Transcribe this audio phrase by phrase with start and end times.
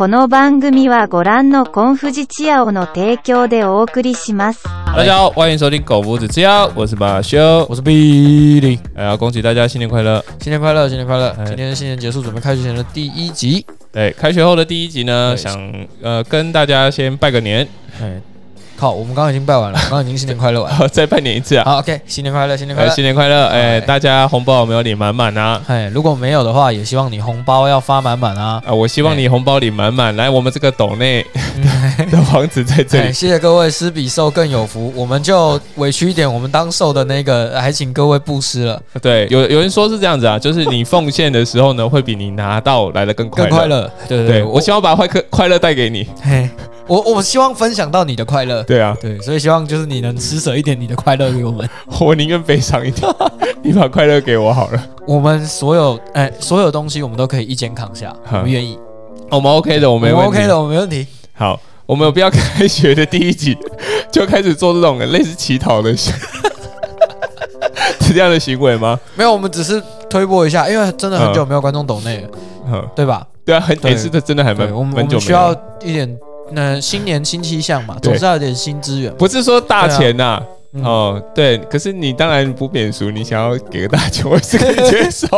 [0.00, 4.64] この番組はご覧のコンフジチアオの提供でお送りします。
[4.96, 10.24] 大家好，欢迎收听狗夫子之邀，我是马修，我是 Billy，哎呀，恭喜大家新年快乐！
[10.40, 11.28] 新年快乐，新年快乐！
[11.38, 13.66] 哎今天新年结束，准备开学前的第一集。
[13.92, 17.68] 对，开学后的第一集呢，对想呃跟大家先拜个年，
[18.00, 18.22] 哎，
[18.80, 20.88] 靠，我们刚刚已经拜完了， 刚刚已经新年快乐完了。
[20.88, 21.64] 再拜年一次啊！
[21.66, 22.94] 好，OK，新年快乐，新年快哎，乐。
[22.94, 23.46] 新年快乐！
[23.48, 25.60] 哎，哎大家红包有没有领满满啊？
[25.66, 28.62] 哎，如果没有的话，也希望你红包要发满满啊。
[28.66, 30.16] 啊，我希望你红包领满满。
[30.16, 31.24] 来，我们这个斗内
[32.10, 33.12] 的王子在这哎，里。
[33.12, 34.90] 谢谢各位，施比受更有福。
[34.96, 43.50] 我们就委屈一点，我们当受的那个，还请各位布施了，对，有有人说是这样子啊，就是你奉献的时候呢，会比你拿到来的更快乐。
[43.50, 43.90] 更快乐。
[44.08, 46.06] 对对对，我希望把快快快乐带给你。
[46.22, 46.48] 嘿，
[46.90, 48.64] 我我希望分享到你的快乐。
[48.64, 51.68] 对啊，对，所以希望就是你能施舍一点你的快乐给我们。
[52.00, 53.08] 我宁愿悲伤一点，
[53.62, 54.86] 你把快乐给我好了。
[55.06, 58.76] 我们所有哎，所有东西我们都可以一肩扛下，我们愿意，
[59.30, 60.26] 我们 OK 的，我我没问题。
[60.26, 61.06] OK 的，我没问题。
[61.32, 63.56] 好，我们有必要开学的第一集
[64.10, 66.12] 就开始做这种类似乞讨的行，
[68.02, 68.98] 是这样的行为吗？
[69.14, 72.28] 没有，我们只是推播一下，因为真的很久没有观众抖内了，
[72.66, 73.24] 嗯，对吧？
[73.44, 75.54] 对啊，很对也是的，真的还蛮，我们我们需要。
[75.82, 76.18] 一点，
[76.52, 79.14] 那新年新气象嘛，总是要有点新资源。
[79.16, 85.28] 不是说大钱呐、嗯哦，对，可是你当然不免俗，你想要给个大钱，我也是可以接受，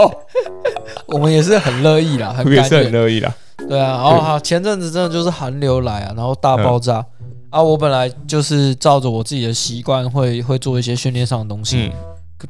[1.09, 2.93] 我们也是很乐意啦，很是很。
[2.93, 3.35] 乐意啦。
[3.69, 7.05] 对啊，哦好，前阵子真的就是寒流来啊，然后大爆炸。
[7.51, 11.93] 啊，我本来就是照着我自己的习惯，会会做一些训练上的东西，嗯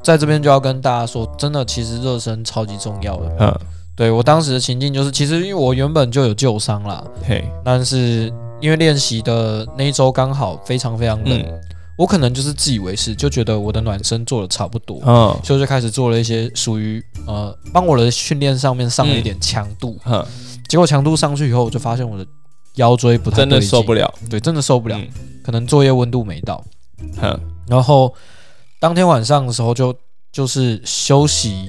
[0.01, 3.31] 在这边就要跟大家说，真的，其实热身超级重要的。
[3.41, 3.55] 嗯，
[3.95, 11.61] 对我当时的情境就是，其实因为我原本就有旧伤啦，嘿，但是因为练习的那一周刚好非常非常冷，嗯
[11.99, 19.99] 我可能就是自以为是，就觉得我的暖身做的差不多，嗯所以就开始做了一些属于呃帮我的训练上面上了一点强度。
[20.03, 20.25] 哼，
[20.69, 22.27] 结果强度上去以后，我就发现我的
[22.77, 24.13] 腰椎不太真的受不，了。
[24.31, 25.07] 对，真的受不了，嗯
[25.45, 26.65] 可能作业温度没到。
[27.21, 28.13] 哼，然后
[28.81, 29.95] 当天晚上的时候就
[30.33, 31.67] 就是休息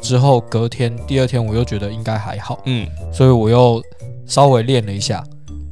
[0.00, 3.82] 之后，隔天第二天我又觉得应该还好，嗯，所以我又
[4.24, 5.22] 稍微练了一下。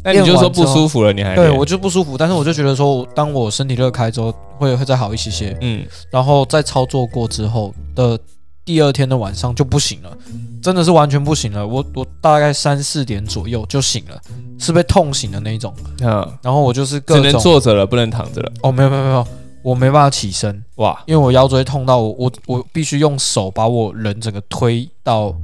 [0.04, 5.56] 那你就说不舒服了，你还对我就不舒服，但是我就觉得说，当我身体热开之后，会会再好一些些。
[5.60, 8.18] 嗯然后在操作过之后的
[8.64, 10.16] 第二天的晚上就不行了，
[10.62, 11.66] 真的是完全不行了。
[11.66, 14.20] 我我大概三四点左右就醒了，
[14.58, 15.74] 是被痛醒的那一种。
[16.00, 18.52] 嗯，然后我就是各只能坐着了，不能躺着了。
[18.62, 19.26] 哦，没有没有没有，
[19.62, 25.34] 我没办法起身，哇，因为我腰椎痛到我我我必须用手把我人整个推到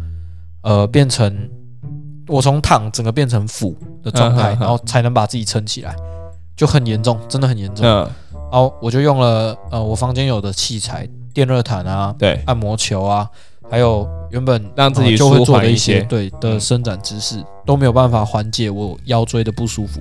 [0.62, 1.48] 呃变成
[2.28, 5.97] 我从躺整个变成俯的状态，然后才能把自己撑起来，
[6.56, 7.84] 就很严重，真的很严重。
[7.84, 8.09] 嗯，
[8.53, 13.28] 然后我就用了呃我房间有的器材，电热毯啊、对，按摩球啊，
[13.71, 16.03] 还有原本让自己呃就会做的一些些。
[16.03, 16.61] 对的嗯。
[16.61, 20.00] 伸展姿势、都没有办法缓解我腰椎的不舒服，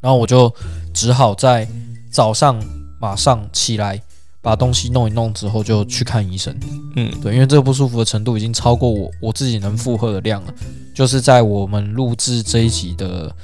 [0.00, 0.52] 然后我就
[0.92, 1.66] 只好在
[2.10, 2.60] 早上
[3.00, 4.00] 马上起来
[4.40, 6.54] 把东西弄一弄之后就去看医生。
[6.96, 7.10] 嗯。
[7.22, 10.54] 对，因为这个不舒服的程度已经超过我我自己能负荷的量了，
[10.94, 13.34] 就是在我们录制这一集的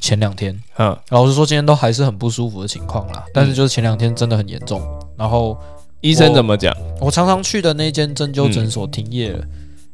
[0.00, 0.96] 前两天，嗯。
[1.10, 4.80] 老实说今天都还是很不舒服的情况啦，但是就是前两天真的很严重，
[5.16, 5.56] 然后。
[6.04, 6.76] 医生怎么讲？
[7.00, 9.44] 我常常去的那间针灸诊所停业了，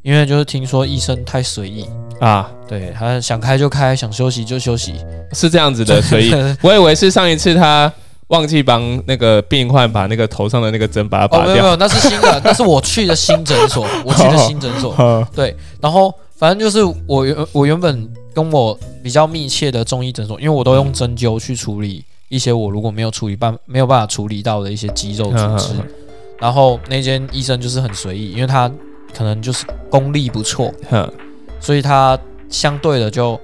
[0.00, 1.84] 因为就是听说医生太随意，
[2.18, 4.94] 啊，对他想开就开，想休息就休息。
[5.34, 6.32] 是这样子的， 所以
[6.62, 7.92] 我以为是上一次他
[8.28, 11.54] 忘记帮那个病患把那个头上的那个针把它哦，拔掉。
[11.54, 14.94] 没有没有， 那是新的，那是我去的新诊所，我去的新诊所。
[14.98, 25.74] 嗯对，然后反正就是我原我原本跟我比较密切的中医诊所，因为我都用针灸去处理一些我如果没有处理办没有办法处理到的一些肌肉组织。
[26.38, 28.70] 然后那间医生就是很随意，因为他
[29.12, 30.72] 可能就是功力不错，
[31.58, 32.16] 所以他
[32.48, 33.40] 相对的就，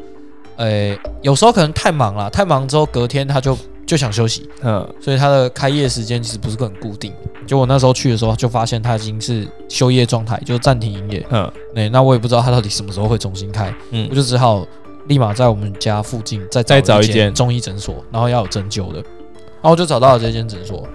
[0.57, 4.87] 呃，有时候可能太忙了，太忙之后隔天他就就想休息，嗯。
[5.01, 7.13] 所以他的开业时间其实不是很固定。
[7.47, 11.27] 就我那时候去的时候，就发现他已经是休业状态，就暂停营业。
[11.31, 14.07] 哼对，那我也不知道他到底什么时候会重新开，嗯。
[14.11, 14.67] 我就只好
[15.07, 17.33] 立马在我们家附近再再找一一间。
[17.35, 20.87] 中医诊所，然后要有针灸的，然后我就找到了这间诊所。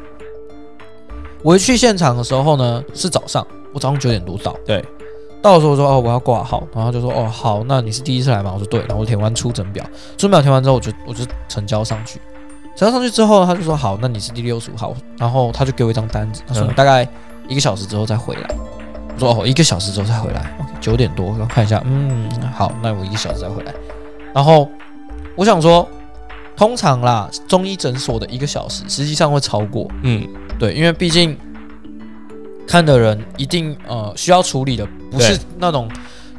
[1.41, 4.53] 我一去现场的时候呢，是早上，我早上九点多到。
[4.65, 4.83] 对，
[5.41, 8.51] 到的时候我说哦我要挂号，然后就说哦好，那你是第一次来吗？
[8.53, 9.85] 我说对，然后我填完出诊表，
[10.17, 12.19] 出诊表填完之后我就我就成交上去，
[12.79, 17.05] 成交上去之后他就说好，那你是第六十五号，然后他就给我一张单子，他说大概
[17.49, 18.49] 一个小时之后再回来。
[19.15, 20.49] 我说哦一个小时之后再回来
[20.79, 23.73] 九点多，我看一下，嗯好，那我一个小时再回来。
[24.33, 24.65] 然后
[25.35, 25.85] 我想说，
[26.55, 30.25] 通常啦中医诊所的一个小时实际上会超过，嗯
[30.57, 31.37] 对，因为毕竟
[32.65, 35.89] 看的人一定呃需要处理的不是那种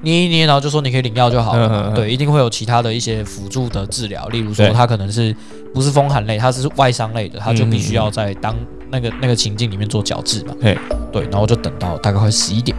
[0.00, 1.66] 捏一捏，然后就说你可以领药就好了。
[1.66, 5.36] 嗯嗯嗯对，一定会有其他的一些辅助的治疗，例如说他可能是
[5.72, 8.56] 不是风寒类，它是外伤类的，它就必须要在当
[8.90, 10.54] 那个那个情境里面做矫治嘛。
[10.60, 10.76] 嘿
[11.12, 12.76] 对，然后我就等到大概快十一点，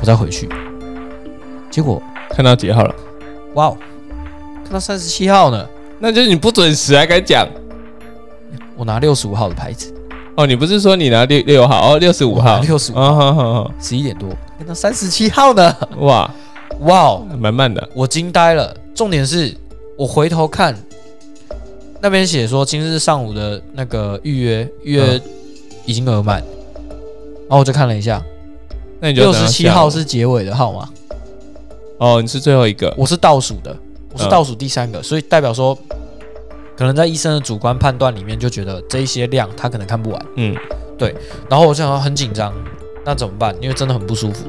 [0.00, 0.48] 我再回去，
[1.70, 2.94] 结果看到几号了？
[3.54, 3.76] 哇哦，
[4.64, 5.66] 看到三十七号呢，
[5.98, 7.46] 那就是你不准时还敢讲
[8.76, 9.92] 我拿六十五号的牌子，
[10.36, 10.46] 哦？
[10.46, 11.98] 你不是说你拿六六号哦？
[11.98, 16.30] 六十五号，六十五，哦，好好好，十一点多，看到三十七号呢，哇，
[16.80, 18.74] 哇哦，蛮慢的，我惊呆了。
[18.94, 19.54] 重点是
[19.96, 20.76] 我回头看，
[22.02, 25.20] 那边写说今日上午的那个预约预约
[25.84, 28.22] 已经额满，然后我就看了一下，
[29.00, 30.88] 那你就六等到下午十七号是结尾的号码，
[31.98, 33.76] 哦，你是最后一个，我是倒数的，
[34.12, 34.30] 我是嗯。
[34.30, 35.76] 倒数第三个，所以代表说，
[36.76, 40.56] 可能在医生的主观判断里面就觉得这一些量他可能看不完，嗯，
[40.96, 41.14] 对
[41.50, 42.50] 然后我就想说很紧张，
[43.04, 43.54] 那怎么办？
[43.60, 44.46] 因为真的很不舒服。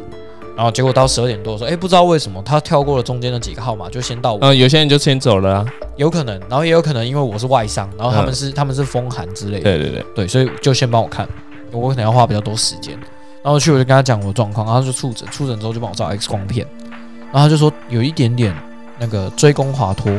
[0.62, 4.40] 然后结果到十二点多说，哎，不知道为什么他跳过了中间的几个号码，就先到我。
[4.42, 5.66] 嗯，有些人就先走了啊，
[5.98, 8.36] 有可能，然后也有可能因为我是外伤，然后他们嗯。
[8.36, 11.28] 是、他们是风寒之类的，对对对，对，所以就先帮我看，
[11.72, 12.96] 我可能要花比较多时间。
[13.42, 16.64] 然后去我就跟他讲我的状况，然后他就触诊，触诊之后就帮我照 X 光片，
[17.32, 18.56] 然后他就说有一点点
[19.00, 20.12] 那个椎弓滑脱，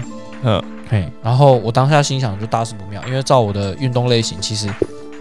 [0.43, 4.69] 嗯，嘿，然后我当下心想就大事不妙，因为照我的运动类型，其实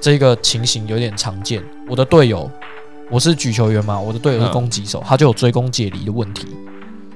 [0.02, 1.62] 这个情形有点常见。
[1.88, 2.50] 我的队友，
[3.12, 6.48] 我是举球员嘛，我的队友是嗯攻击手，他就有追攻解离的问题。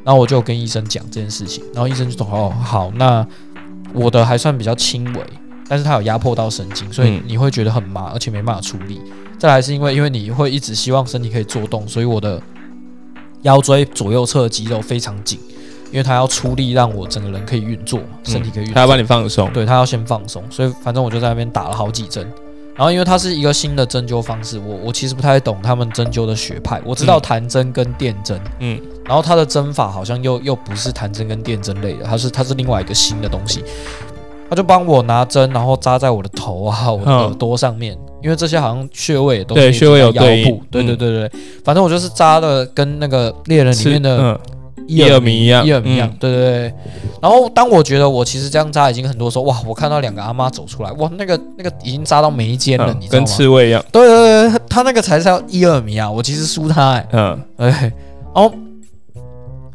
[0.04, 3.26] 然后我就跟医生讲这件事情，然后医生就说：“哦，好，那
[3.94, 5.22] 我的还算比较轻微，
[5.68, 9.02] 但是它有压迫到神经，所以嗯你会觉得很麻，而且没办法处理。
[9.40, 12.40] 再来是因为因为你会一直希望身体可以做动，所以我的
[13.42, 15.40] 腰椎左右侧的肌肉非常紧，
[15.92, 18.76] 因为它要出力让我整个人可以运作嘛，身体可以运作。
[18.76, 22.32] 他要帮你放松，对他要先放松，所以反正我就在那边打了好几针。
[22.76, 26.82] 然后因为它是一个新的针灸方式，我我其实不太懂他们针灸的学派。
[26.86, 27.22] 我知道嗯。
[27.22, 33.64] 弹针跟电针，嗯，然后它的针法好像又又不是弹针跟电针类的，它是它是另外一个新的东西。
[34.48, 37.18] 他就帮我拿针，然后扎在我的头啊、我的嗯。
[37.24, 40.98] 耳朵上面，因为这些好像穴位也都是对穴位有腰部，对对嗯。
[40.98, 41.32] 对对，
[41.64, 44.40] 反正我就是扎的跟那个猎人里面的嗯
[44.88, 45.66] 伊伊尔迷一样。
[45.66, 46.74] 伊尔米一样嗯，对对对。
[47.22, 53.26] 然后当我觉得我其实这样扎已经很多时候，哇，我看到两个阿妈走出来，哇，那个那个已经扎到眉间了，你知道吗？
[53.26, 57.70] 刺猬一样，对对对，他那个才是要伊尔米啊，我其实输他哎、嗯，哎，
[58.36, 58.52] 然后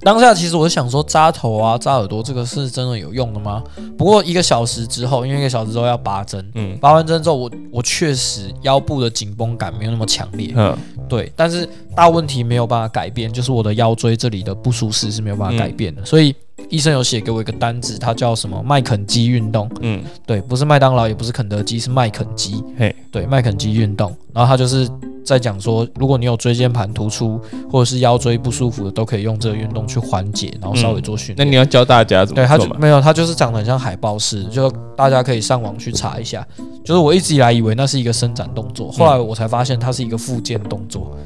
[0.03, 3.63] 当下其实我是想说扎头啊、扎耳朵这个是真的有用的吗？
[3.99, 6.77] 不过一个小时之后，因为一个小时之后要拔针，嗯。
[6.79, 10.77] 拔完针之后我我确实腰部的紧绷感没有那么强烈，嗯。
[11.09, 16.35] 对，但是大问题没有办法改变，就是我的腰椎这里的不舒适是没有办法改变的，所以
[16.69, 24.89] 医生有写给我一个单子，它叫什么麦肯基运动，嗯，对，不是麦当劳，也不是肯德基，是麦肯基，嘿，对，麦肯基运动，然后他就是
[25.25, 27.41] 在讲说，如果你有椎间盘突出
[27.71, 31.37] 或者是腰椎不舒服的，都可以用这个运动去缓解，然后稍微做训练。
[31.39, 32.67] 那你要教大家怎对，么做？
[32.67, 32.73] 嘛？
[32.73, 36.47] 它就没有，它就是长得很像海豹式，就大家可以上网去查一下。
[36.85, 41.17] 就是我一直以来以为那是一个伸展动作，后来我才发现它是一个复健动作。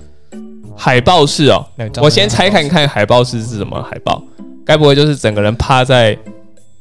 [0.76, 1.64] 海豹式哦，
[2.02, 4.20] 我先猜很像海豹式看看海豹式是什么海豹，
[4.64, 6.16] 该不会就是整个人趴在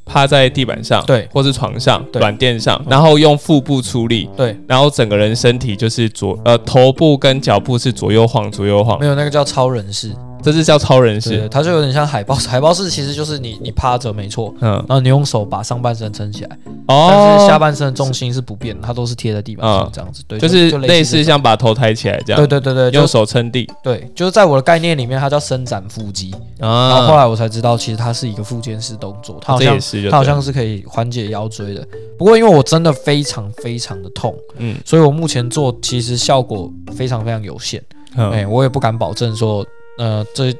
[0.04, 1.28] 趴在地板上，对。
[1.32, 2.20] 或是床上、对。
[2.20, 8.98] 软垫上，然后用腹部出力，对，然后整个人身体就是左呃头部跟脚部是左右晃左右晃。
[9.00, 10.12] 没，有那个叫超人式，
[10.44, 12.46] 这是叫超人对，式，它就有点像海豹式。
[12.50, 20.22] 海豹式其实就是你你趴着没错，嗯然后你用手把上半身撑起来，哦，但是下半身的重心是不变的，它都是贴在地板上嗯这样子。
[20.28, 26.34] 对，就是就类似像把头抬起来这样，对对对对，用手撑地对，就是在我的概念里面，它叫伸展腹肌。
[26.58, 31.86] 然后后啊，来我才知道，其实它是一个附件式动作，它好像是它好像是可以缓解腰椎的。
[32.18, 37.82] 不过因为我真的非常非常的痛，嗯所以我目前做其实效果非常非常有限。
[38.16, 39.66] 哎、嗯我也不敢保证说，
[39.98, 40.54] 呃，这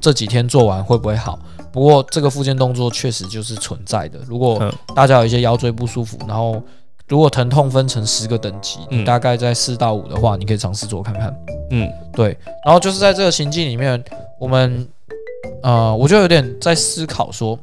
[0.00, 1.38] 这几天做完会不会好。
[1.72, 4.18] 不过这个附件动作确实就是存在的。
[4.26, 6.62] 如果嗯大家有一些腰椎不舒服，然后
[7.08, 11.34] 如果疼痛分成十个等级，嗯你大概在四到五的话，你可以尝试做看看。
[11.70, 14.02] 嗯对，然后就是在这个情境里面，
[14.38, 14.86] 我们
[15.62, 17.58] 呃，我就有点在思考说，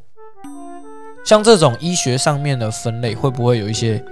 [1.24, 4.04] 像这种医学上面的分类，会不会有一些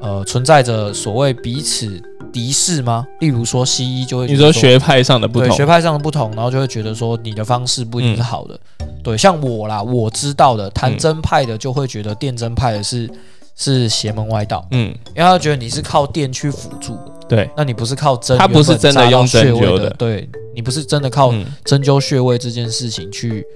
[0.00, 2.00] 呃存在着所谓彼此
[2.32, 3.06] 敌视吗？
[3.20, 5.48] 例如说西医就会你觉得说学派上的不同。
[5.48, 8.58] 对学，派上的不同，然后就会觉得说你的方式不一定是好的。
[9.02, 13.08] 对，像我啦，我知道的弹嗯针派的就会觉得电真派的是
[13.54, 16.98] 是邪门歪道，嗯，因为他觉得你是靠电去辅助，
[17.28, 19.88] 对，那你不是靠针，他不是真的用针灸的。
[19.88, 21.46] 的，对你不是真的靠嗯。
[21.64, 23.46] 针灸穴位这件事情去，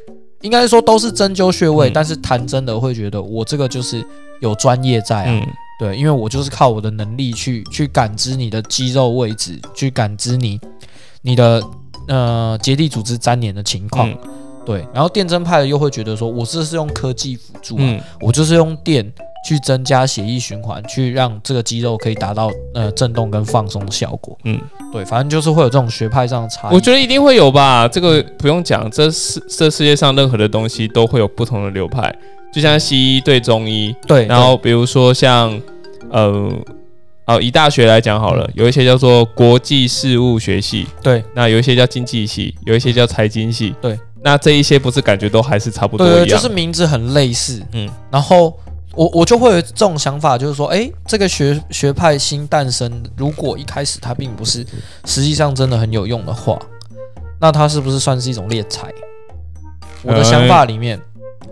[0.40, 1.92] 应该说都是针灸穴位，嗯。
[1.92, 4.02] 但是弹真的会觉得我这个就是
[4.40, 5.46] 有专业在啊，嗯
[5.80, 10.60] 对，因为我就是靠我的能力去去感知你的肌肉位置，去感知你
[11.22, 11.62] 你的
[12.06, 14.18] 呃结缔组织粘连的情况，嗯
[14.66, 19.10] 对，然后电针派的又会觉得说，我这是用科技辅助、啊，嗯我就是用电
[19.48, 24.36] 去增加血液循环，去让这个肌肉可以达到呃震动跟放松的效果。
[24.44, 24.60] 嗯，
[24.92, 26.74] 对，反正就是会有这种学派上的差异。
[26.74, 32.14] 我觉得一定会有吧，这个不用讲，这世这世界上任何的东西都会有不同的流派，
[32.52, 35.60] 就像西医对中医，对，然后比如说像
[36.10, 36.50] 呃
[37.26, 41.22] 哦以大学来讲好了，有一些叫做国际事务学系，对。
[41.34, 46.36] 那有一些叫经济系，有一些叫财经系，对，那这一些不是感觉都还是差不多对对，就？
[46.38, 47.88] 是名字很类似，嗯。
[48.10, 48.58] 然后
[48.94, 54.66] 我我就会有这种想法，就是说，哎，这个学学派新诞生，如果一开始它并不是
[55.04, 56.58] 实际上真的很有用的话，
[57.40, 58.92] 那它是不是算是一种敛财？
[60.02, 61.00] 我的想法里面，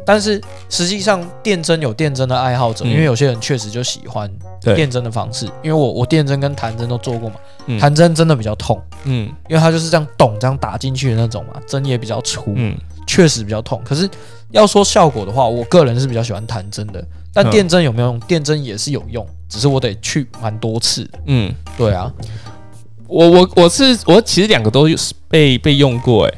[0.05, 2.91] 但是实际上电针有电针的爱好者，嗯。
[2.91, 4.31] 因为有些人确实就喜欢
[4.61, 4.75] 对。
[4.75, 7.79] 电针的方式，因为我我电针跟弹针都做过嘛，嗯。
[7.79, 9.31] 弹针真的比较痛，嗯。
[9.49, 12.77] 因为它就是这样咚这样打进去的那种嘛，针也比较粗，嗯。
[13.07, 13.81] 确实比较痛。
[13.85, 14.09] 可是
[14.51, 17.05] 要说效果的话，我个人是比较喜欢弹针的。
[17.33, 18.21] 但嗯电针有没有用？
[18.21, 21.19] 电针也是有用，只是我得去蛮多次的。
[21.27, 22.13] 嗯，对啊，
[23.07, 26.35] 我我我是我其实两个都是被被用过哎、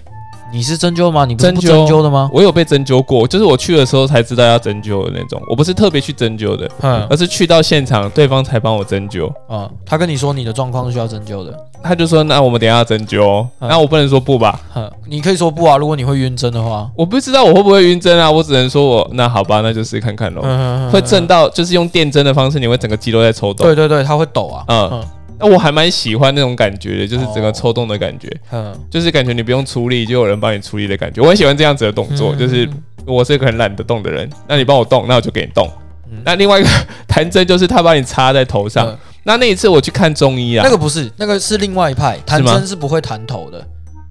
[0.52, 1.25] 你是针灸吗？
[1.25, 2.28] 你不是不针灸的吗？
[2.33, 9.30] 我有被针灸过，就是我去的时候才知道要针灸的那种，我不是特别去针灸的，嗯而是去到现场对方才帮我针灸。
[9.49, 13.49] 嗯，他跟你说你的状况是需要针灸的，他就说：“那我们等一下要针灸哦。
[13.61, 14.61] 嗯那我不能说不吧？
[14.73, 20.40] 哼，你可以说不啊，如果你会晕针的话，我不知道我会不会晕针啊，我只能说我那好吧，那就试看看喽。
[20.45, 23.66] 嗯会震，到，就是用电针的方式，你会整个肌肉在抽动。
[23.66, 25.04] 对对对，它会抖啊，嗯
[25.41, 31.23] 我还蛮喜欢那种感觉的，就是整个抽动的感觉，嗯，就是感觉你不用出力，就有人帮你出力的感觉。
[31.23, 32.69] 我很喜欢这样子的动作，嗯就是
[33.07, 35.69] 我是一个很懒得动的人，那你帮我动，那我就给你动。
[36.11, 36.19] 嗯。
[36.25, 36.69] 那另外一个
[37.07, 38.87] 弹针就是他把你插在头上。
[38.89, 38.99] 嗯。
[39.23, 43.63] 那那一次我去看中医啊，那个不是，那个是另外一派，弹针是不会弹头的，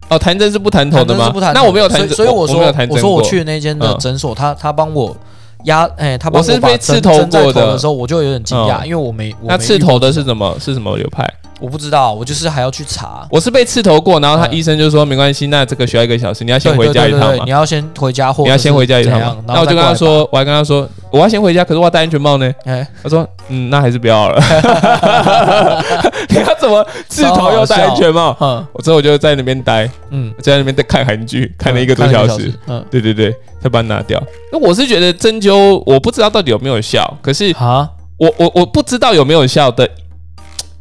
[0.08, 1.34] 哦，弹针是不弹头的吗？
[1.52, 5.18] 那我没有弹针，所以我说我说我去的那间的嗯诊所，他他帮我
[5.66, 10.56] 压，哎，他把我是把被刺头过的时候，我就有点惊讶，嗯因为我没我那没刺头的是什么？
[10.60, 11.26] 是什么流派？
[11.60, 13.28] 我不知道，我就是还要去查。
[13.30, 17.52] 我是被刺头过，然后他嗯医生就说没关系，那这个需要一个小时，你要先回家一趟嘛对对对你。
[17.52, 19.44] 要先回家，或你要先回家一趟嘛是怎样。
[19.48, 22.52] 那我就跟他，说，我还跟他说，我要先回家，可是我要戴安全帽呢。
[22.64, 24.42] 然后再过来吧他说，嗯，那还是不要了。
[26.30, 28.30] 你要怎么刺头又戴安全帽？
[28.32, 34.22] 哎，嗯我之后我就在那边待，嗯，在那边在看韩剧，看了一个多小时。，嗯对对对，才把它拿掉。
[34.52, 39.90] 那我是觉得针灸，我不知道到底有没有效，可是啊，我我我不知道有没有效的，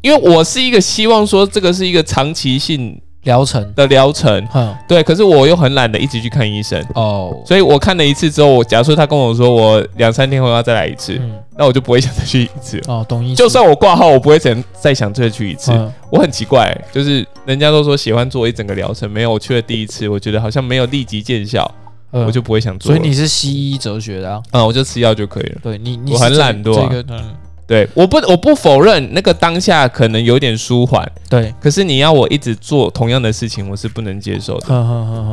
[0.09, 12.81] 因为我是一个希望说这个是一个长期性疗程，的疗程，嗯对，可是我又很懒得一直去看医生，哦，所以我看了一次之后，我假如说他跟我说我两三天后要再来一次，嗯那我就不会想再去一次。
[12.87, 13.35] 哦，懂意思。
[13.35, 15.73] 就算我挂号，我不会想再想再去一次。
[15.73, 21.71] 嗯我很奇怪、就是人家都说喜欢做一整个疗程，没有我去了第一次，我觉得好像没有立即见效，
[22.13, 22.95] 嗯我就不会想做。
[22.95, 24.41] 所以你是西医哲学的啊？
[24.53, 25.61] 嗯，我就吃药就可以了。
[25.63, 27.35] 对你，你我很懒惰啊这个嗯，
[27.69, 34.67] 对，我不我不否认那个当下可能有点舒缓，对，可是你要我一直做同样的事情，我是不能接受的。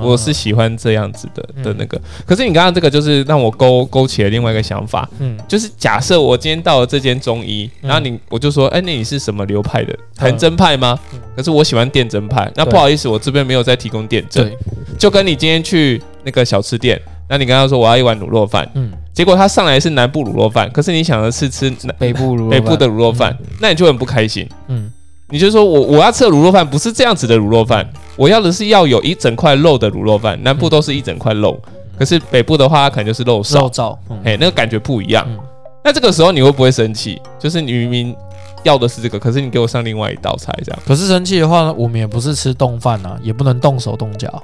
[0.04, 9.98] 我是喜欢这样子的的嗯那个，可是你刚刚这个就是让我勾勾起了另外一个想法，嗯就是假设我今天到了这间中医，嗯然后你我就说，哎、那你是什么流派的？
[10.18, 11.00] 弹针派吗？
[11.13, 14.58] 嗯可是我喜欢电针派，那不好意思，我这边没有在提供电针，对，
[14.98, 24.48] 就跟你今天去那个小吃店，那你刚刚说我要一碗卤肉饭，嗯，结果他上来是南部卤肉饭，可是你想的是吃南北部北部的卤肉饭，那你就很不开心。
[24.68, 24.92] 嗯。
[25.30, 27.84] 你就说我我要吃的卤肉饭不是这样子的卤肉饭，
[28.16, 31.60] 我要的是要有一整块肉的卤肉饭，南部都是一整块肉，
[31.98, 35.26] 可是北部的话它可能就是肉肉少，哎，那个感觉不一样。
[35.28, 35.40] 嗯。
[35.84, 37.20] 那这个时候你会不会生气？
[37.40, 38.16] 就是你明明
[38.64, 40.80] 要的是这个，可是你给我上另外一道菜，这样。
[40.86, 44.44] 可是生气的话呢，我们也不是吃冻饭啊，也不能动手动脚。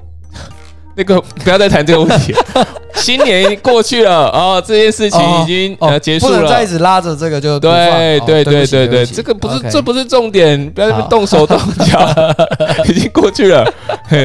[1.02, 2.34] 那个不要再谈这个问题。
[2.94, 6.68] 新年过去了哦，这件事情已经呃结束了不能再一。
[6.68, 12.08] 直拉着这个就对对对对对对，这个不是这不是重点，不要动手动脚，
[12.88, 13.66] 已经过去了，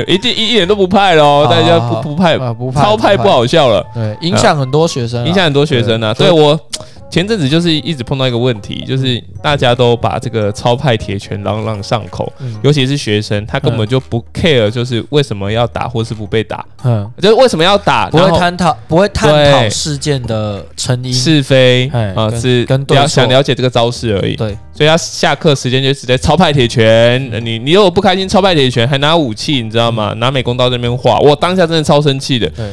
[0.06, 3.84] 一定一一点都不派喽，大家不不派，呃不派超派不，好笑了。
[3.94, 6.12] 对，影响很多学生啊，影响很多学生啊。
[6.12, 6.58] 对对我
[7.10, 12.54] 前阵子就是一直碰到一个问题，就是大家都把这个超派铁拳朗朗上口，嗯。
[12.62, 23.02] 尤其是学生，他根本就不 care，就是为什么要打或是不被打，嗯，就是为什么要打，不会探讨不会探讨事件的成因，是非哎啊，跟是跟对错。
[23.02, 24.34] 了想了解这个招式而已。
[24.34, 30.12] 对，所以他下课时间就直接超派铁拳，呃你你如果不开心，超派铁拳还拿武器，你知道吗？
[30.14, 32.48] 拿美工刀在那边画，我当下真的超生气的。
[32.50, 32.66] 对。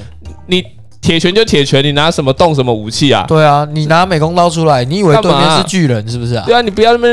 [0.45, 0.61] 你
[1.03, 3.25] 铁拳就铁拳，你拿什么动什么武器啊？
[3.27, 6.43] 对啊，你拿美工刀出来，你以为对面是巨人是不是啊？
[6.47, 7.07] 对啊，你不要那么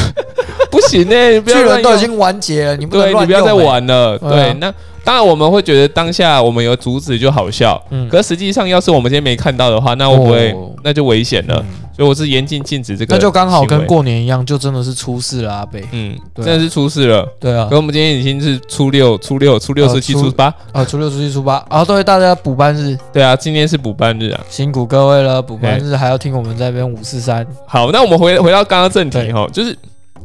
[0.70, 3.54] 不行呢、你不巨要乱用人都已经完结了，你不能对你不要再。
[3.54, 4.18] 玩了。
[4.18, 11.64] 对啊，那当然我们会觉得当下我们有阻止就好笑，嗯可实际上要是我们今天没看到的话，那会不会、哦那就危险了？
[11.66, 13.84] 嗯所以我是严禁禁止这个，那就刚好跟。
[13.86, 15.84] 过年一样，就真的是出事了阿贝。
[15.92, 17.24] 嗯，真的是出事了。
[17.38, 24.40] 对啊可，我们今天已经是初六、初六、初六、呃初七、初初八，啊，初六、初七、初八，啊，对大家补班日对啊，今天是补班日啊。
[24.48, 29.76] 辛苦各位了，补班日还要听我们这边五四三，好，那我们回回到刚刚正题对哈，就是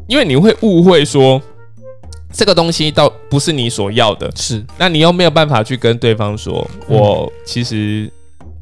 [0.08, 1.40] 因为你会误会说
[2.34, 8.12] 这个东西倒不是你所要的，是那你又没有办法去跟对方说，嗯我其实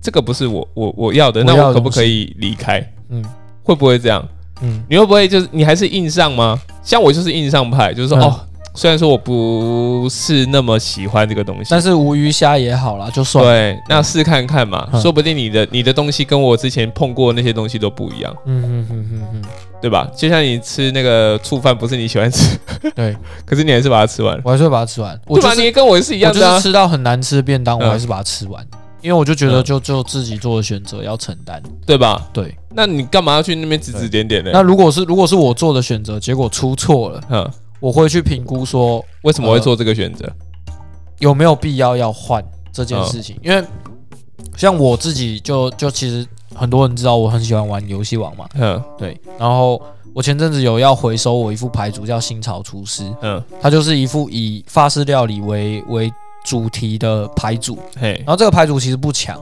[0.01, 2.85] 这个不是我我我要的，那我可不可以离开？
[3.09, 3.23] 嗯
[3.63, 4.25] 会不会这样？
[4.61, 6.59] 嗯你会不会就是你还是硬上吗？
[6.83, 8.39] 像我就是硬上派，就是说、嗯哦，
[8.73, 13.43] 虽然说我不是那么喜欢这个东西，但是无鱼虾也好啦，就算。
[13.45, 19.41] 对，那试看看嘛，嗯说不定你的你的东西跟我之前碰过那些东西都不一样，嗯嗯嗯嗯嗯，
[19.81, 20.09] 对吧？
[20.15, 22.57] 就像你吃那个醋饭，不是你喜欢吃，
[22.95, 25.19] 对， 可是你还是把它吃完，我还是会把它吃完。
[25.27, 25.53] 我对吧？
[25.53, 28.65] 你也跟我是一样的、啊就是，吃到很难吃的便当，嗯我还是把它吃完，
[29.01, 31.61] 因为我就觉得嗯就就自己做的选择要承担。
[31.85, 32.27] 对吧？
[32.33, 34.51] 对，那你干嘛要去那边指指点点呢？
[34.53, 40.31] 那如果是如果是我做的选择，结果出错了，嗯，我会去评估说为什么会做这个选择？
[41.17, 43.21] 有没有必要要换这件事嗯。
[43.23, 43.63] 情，因为
[44.55, 48.79] 像我自己就就其实很多人知道我很喜欢玩游戏王嘛，嗯。
[48.95, 49.81] 对，然后
[50.13, 56.13] 我前阵子有要回收我一副牌组叫新潮厨师，嗯，它就是一副以法式料理为为
[56.45, 59.41] 主题的牌组，嘿，然后这个牌组其实不强，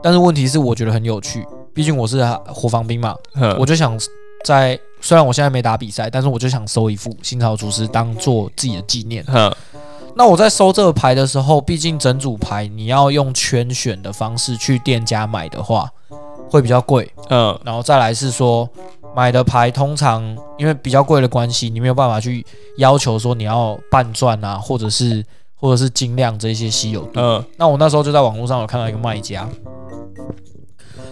[0.00, 1.44] 但是问题是我觉得很有趣，
[1.74, 3.98] 毕竟我是火防兵嘛，嗯我就想
[4.44, 9.24] 在虽然我现在没打比赛，但是我就想收一副新潮厨师当做自己的纪念。
[10.16, 15.90] 那我在收这个牌的时候，毕竟整组牌你要用圈选的方式去店家买的话，
[16.48, 17.10] 会比较贵。
[17.30, 18.68] 嗯然后再来是说，
[19.16, 20.22] 买的牌通常
[20.56, 22.46] 因为比较贵的关系，你没有办法去
[22.78, 25.24] 要求说你要半钻啊，或者是
[25.56, 27.12] 或者是精量这些稀有度。
[27.16, 29.48] 嗯那我那时候就在网络上有看到一个卖家，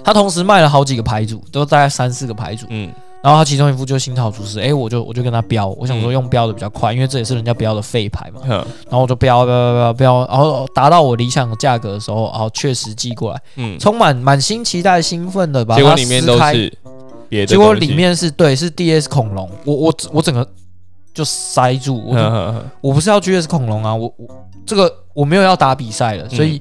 [0.05, 2.67] 他同时卖了好几个牌组，都大概三四个牌组。
[2.71, 2.93] 嗯。
[3.23, 6.13] 然后他其中一副就是新潮厨师，诶，我就我就跟他标，我想说嗯。
[6.13, 8.41] 用标的比较快，因为这也是人家标的废牌嘛。
[8.43, 16.79] 哼然后我就标标标标标，然后达到我理想的价格的时候，然后确实寄过来，嗯，充满满心期待、兴奋的把它结果里面，都是
[17.29, 20.45] 别的，结果里面是对是 DS 恐龙，我我我整个
[21.15, 24.27] 就塞住，我我不是要 GS 恐龙啊，我我
[24.67, 26.61] 这个我没有要打比赛了，所以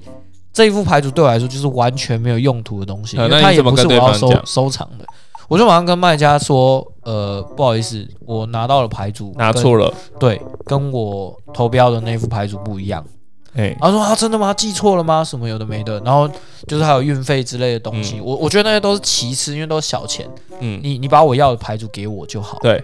[0.53, 5.05] 这一副牌组对我来说就是完全没有用途的东西，嗯因为它也不是我要收收藏的。
[5.47, 13.05] 我就马上跟卖家说，呃，不好意思，我拿到了牌组，拿错了，对，跟我投标的那副牌组不一样。
[13.53, 14.53] 哎，他说啊，真的吗？
[14.53, 15.21] 记错了吗？
[15.21, 16.25] 什么有的没的，然后
[16.69, 20.25] 就是还有运费之类的东西，我我觉得那些都是其次，因为都是小钱。
[20.61, 22.57] 嗯，你你把我要的牌组给我就好。
[22.61, 22.81] 对，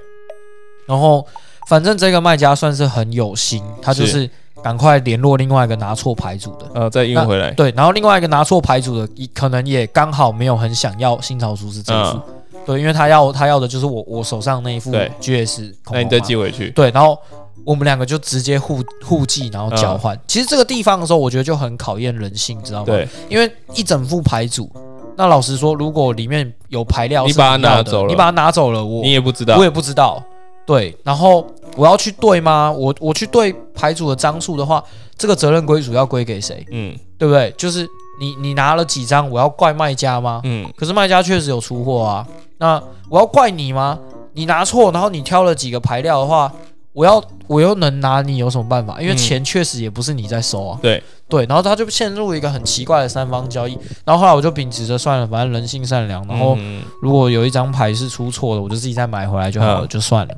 [0.85, 1.25] 然后
[1.67, 4.29] 反正这个卖家算是很有心，他就是
[4.63, 6.65] 赶快联络另外一个拿错牌组的。
[6.73, 12.21] 呃，再运回来，对，然后另外一个拿错牌组的，一可能也刚好没有很想要新潮厨师这一副，
[12.65, 15.11] 对，因为他要他要的就是我我手上那一副对。
[15.19, 17.19] GS 恐那你再寄回去，对，然后
[17.65, 20.17] 我们两个就直接互互寄，然后交换。
[20.25, 24.71] 其实这个地方的时候，我觉得就很考验人性，知道吗？，对，因为一整副牌组，
[25.17, 28.09] 那老实说，如果里面有牌料你把它拿走了。
[28.09, 29.57] 你把它拿走了，我你也不知道。
[29.57, 30.23] 我，也不知道。
[30.67, 32.69] 对，然后我要去对吗？
[32.69, 34.83] 我我去对牌组的张数的话，
[35.17, 36.63] 这个责任归属要归给谁？
[36.71, 37.51] 嗯对不对？
[37.57, 37.87] 就是
[38.19, 40.41] 你你拿了几张，我要怪卖家吗？
[40.43, 42.27] 嗯可是卖家确实有出货啊，
[42.57, 43.97] 那我要怪你吗？
[44.33, 46.51] 你拿错，然后你挑了几个牌料的话，
[46.93, 49.01] 我要我又能拿你有什么办法？
[49.01, 50.77] 因为嗯钱确实也不是你在收啊。
[50.81, 53.77] 对对，然后他就陷入一个很奇怪的三方交易。
[54.05, 60.33] 然后后来我就秉持着算了，反正人性善良，然后嗯如果有一张牌是出错的，我就自己再买回来就好了，嗯就算了。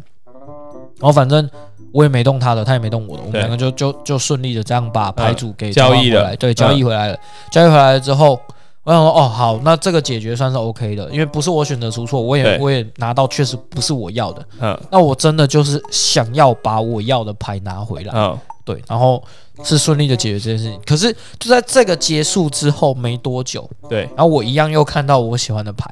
[0.99, 1.49] 然后反正
[1.91, 7.17] 我也没动他的，他也没动我的，我们两个就就就顺利的这样把牌组给交易回来，对，交易回来了。
[7.51, 8.39] 交易回来了之后，
[8.83, 12.59] 我想说，哦，好，那这个解决算是 OK 的，因为不是我选择出错，我也对。
[12.59, 14.45] 我也拿到确实不是我要的。
[14.59, 14.79] 嗯。
[14.91, 18.37] 那我真的就是想要把我要的牌拿回来，嗯。
[18.65, 19.23] 对，然后
[19.63, 20.79] 是顺利的解决这件事情。
[20.85, 25.91] 可是就在这个结束之后没多久，对，然后我一样又看到我喜欢的牌，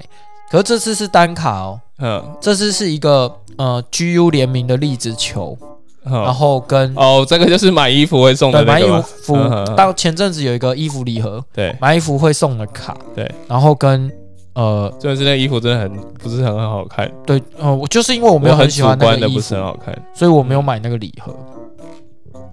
[0.50, 2.24] 可是这次是单卡哦，嗯。
[2.42, 5.58] 这次是一个呃 GU 联名的粒子球，
[6.04, 14.10] 然嗯，后跟、哦，这个就是买衣服会送的对买衣个吗，服嗯嗯嗯，到前阵子有一个衣服礼盒，对，买衣服会送的卡，对，然后跟
[14.54, 21.36] 呃真的是那个衣服真的很不是很好看，对呃，我就是因为我没有很主喜欢那观的不是个衣服，很好看，所以我没有买那个礼盒。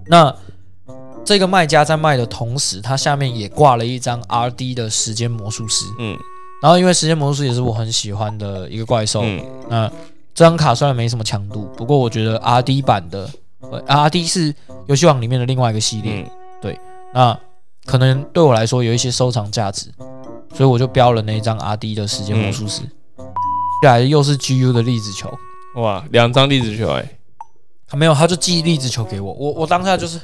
[0.07, 0.35] 那
[1.23, 6.15] 这个卖家在卖的同时，它下面也挂了一张 RD 的时间魔术师，嗯
[6.65, 9.39] 然后因为时间魔术师也是我很喜欢的一个怪兽，嗯。
[9.69, 9.87] 那
[10.33, 14.51] 这张卡虽然没什么强度，不过我觉得 RD 版的，呃，RD 是
[14.87, 16.31] 游戏王里面的另外一个系列，嗯。
[16.63, 16.79] 对，
[17.13, 17.39] 那
[17.85, 19.91] 可能对我来说有一些收藏价值，
[20.55, 22.81] 所以我就标了那一张 R D 的时间魔术师。
[22.81, 22.87] 接
[23.83, 25.31] 下来又是 G U 的粒子球，
[25.75, 27.07] 哇，两张粒子球哎、
[27.87, 30.19] 他没有，他就寄粒子球给我，我我当下就是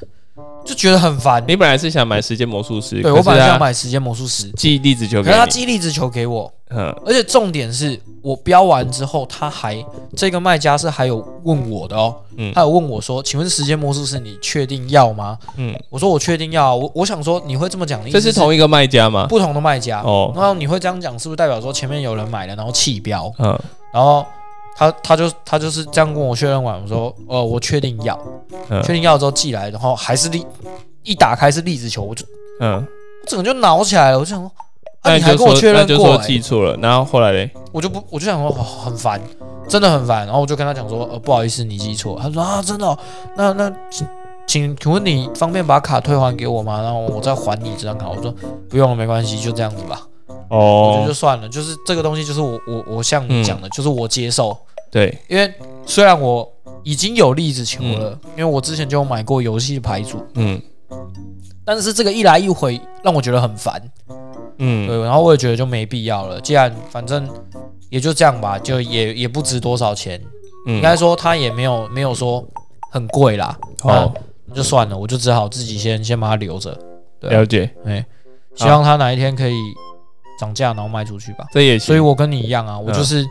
[0.63, 1.43] 就觉得很烦。
[1.47, 9.83] 你本来是想买时间魔术师，对我本来想买时间魔术师，寄粒子球可是他给你，寄粒子球给我，嗯而且重点是我标完之后，他还
[10.15, 19.25] 这个卖家是还有问我的哦，嗯他有问我说：“请问时间魔术师你确定要吗嗯，？”我说：“我确定要啊。”我我想说你会这么讲的意思这是同一个卖家吗？
[19.27, 23.33] 不同的卖家，哦，然后你会这样讲，是不是代表说前面有人买了，然后弃标？
[23.39, 23.59] 嗯
[23.91, 24.25] 然后
[24.75, 28.19] 他他就他就是这样跟我确认完，我说：“呃，我确定要，
[28.69, 30.45] 嗯确定要之后寄来，然后还是粒
[31.03, 32.25] 一打开是粒子球，我就
[32.59, 34.51] 嗯，我整个就挠起来了，我就想说。
[35.01, 39.19] 啊，那你还跟我说确认过、那就说欸，记错了，然后后来嘞，我就不，我就想说、哦、很烦，
[39.67, 40.27] 真的很烦。
[40.27, 42.19] 然后我就跟他讲说，呃，不好意思，你记错。
[42.21, 42.95] 他说啊，真的哦、
[43.35, 44.07] 那那请
[44.45, 46.83] 请请问你方便把卡退还给我吗？
[46.83, 48.09] 然后我再还你这张卡。
[48.09, 48.31] 我说
[48.69, 50.01] 不用了，没关系，就这样子吧。
[50.57, 54.57] 我觉得哦就，算了，就是这个东西，就是我我我像你讲的，就是我接受，
[54.91, 55.53] 对，因为
[55.85, 56.47] 虽然我
[56.83, 60.61] 已经有粒子球了，因为我之前就有买过游戏牌组，嗯。
[61.63, 63.81] 但是这个一来一回让我觉得很烦。
[64.57, 66.41] 嗯，对，然后我也觉得就没必要了。
[66.41, 67.29] 既然反正
[67.89, 70.19] 也就这样吧，就也也不值多少钱，
[70.67, 70.75] 嗯。
[70.75, 72.43] 应该说它也没有没有说
[72.91, 73.55] 很贵啦。
[73.83, 74.11] 哦，
[74.45, 76.77] 那就算了，我就只好自己先先把它留着。
[77.19, 77.39] 对啊。
[77.39, 78.03] 了解，哎，
[78.55, 79.55] 希望他哪一天可以
[80.41, 81.45] 涨价，然后卖出去吧。
[81.51, 83.23] 这也行所以我跟你一样啊，我就是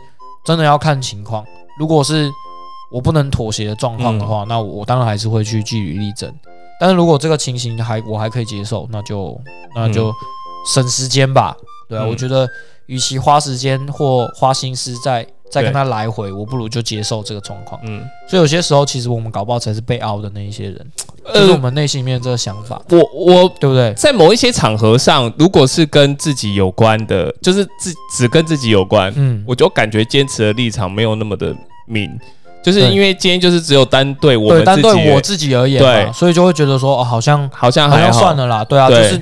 [0.45, 1.45] 真的要看情况。
[1.77, 2.31] 如果是
[2.89, 6.33] 我不能妥协的状况的话，那我当然还是会去据理力争。
[6.79, 9.37] 但是如果这个情形还我还可以接受，那就
[9.75, 10.11] 那就
[10.73, 11.53] 省时间吧。
[11.89, 12.47] 对啊，嗯我觉得
[12.85, 17.79] 与其花时间或花心思在再跟他来回，我不如就接受这个状况。
[17.83, 20.87] 嗯，所以有些时候，其实我们搞不好才是被凹的那一些人，
[21.33, 23.93] 就是我呃，们内心里面这个想法，我我对不对？
[23.93, 31.53] 在某一些场合上，如果是跟自己有关的，就是自只跟自己有关，嗯，我就感觉坚持的立场没有那么的
[31.85, 32.09] 明，
[32.63, 36.13] 就是因为今天就是只有单对我，们自己，单对我自己而言嘛，对。
[36.13, 37.99] 所以就会觉得说，哦，好像好像好。
[37.99, 39.21] 像算了啦，对啊，就是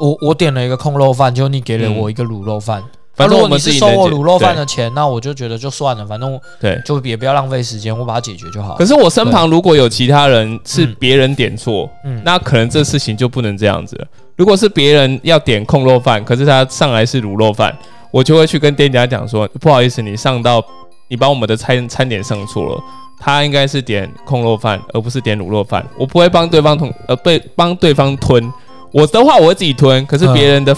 [0.00, 1.98] 我我点了一个空肉饭，就你给了嗯。
[1.98, 2.82] 我一个卤肉饭。
[3.16, 6.80] 反正我们自己收我卤肉饭的钱，那我就觉得就算了，反正对。
[6.84, 8.84] 就也不要浪费时间，我把它解决就好可。
[8.84, 14.06] 是我身旁如果有其他人是别人点错，嗯，那可能这事情就不能这样子了。
[14.36, 17.76] 如果是别人要点控肉饭，可是他上来是卤肉饭，
[18.10, 20.64] 我就会去跟店家讲说，不好意思，你上到
[21.08, 22.82] 你把我们的餐餐点上错了。
[23.20, 25.86] 他应该是点控肉饭，而不是点卤肉饭。
[25.96, 28.52] 我不会帮对方吞，呃，被帮对方吞。
[28.92, 30.76] 我的话我会自己吞，可是别人的，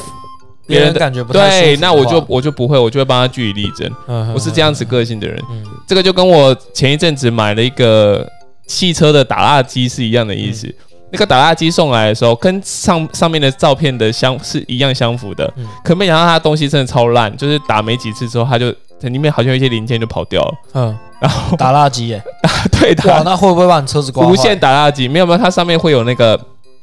[0.66, 3.90] 别人的感觉不太对，那我就我就不会，我就会帮他据理力争。
[4.08, 5.40] 嗯我是这样子，个性的人。
[5.50, 8.26] 嗯这个就跟我前一阵子买了一个
[8.66, 10.72] 汽车的打蜡机是一样的意思。
[11.12, 15.50] 那个打蜡机送来的时候，跟上上面的照片的相是一样相符的。
[15.56, 20.54] 嗯可没想到它的东西真的超烂，就是打没几次之后，它就里面好像有一些零件就跑掉了。
[20.74, 22.20] 嗯，然后打蜡机耶，
[22.72, 24.58] 对哇，打那会不会把你车子刮无线？
[24.58, 26.38] 打蜡机，没有没有，它上面会有那个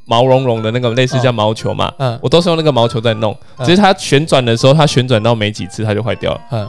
[0.06, 1.92] 毛茸茸的那个类似像毛球嘛。
[1.98, 2.18] 嗯。
[2.22, 3.66] 我都是用那个毛球在弄，嗯。
[3.66, 6.40] 只是它旋转的时候，它旋转到没几次，它就坏掉了。
[6.50, 6.68] 嗯。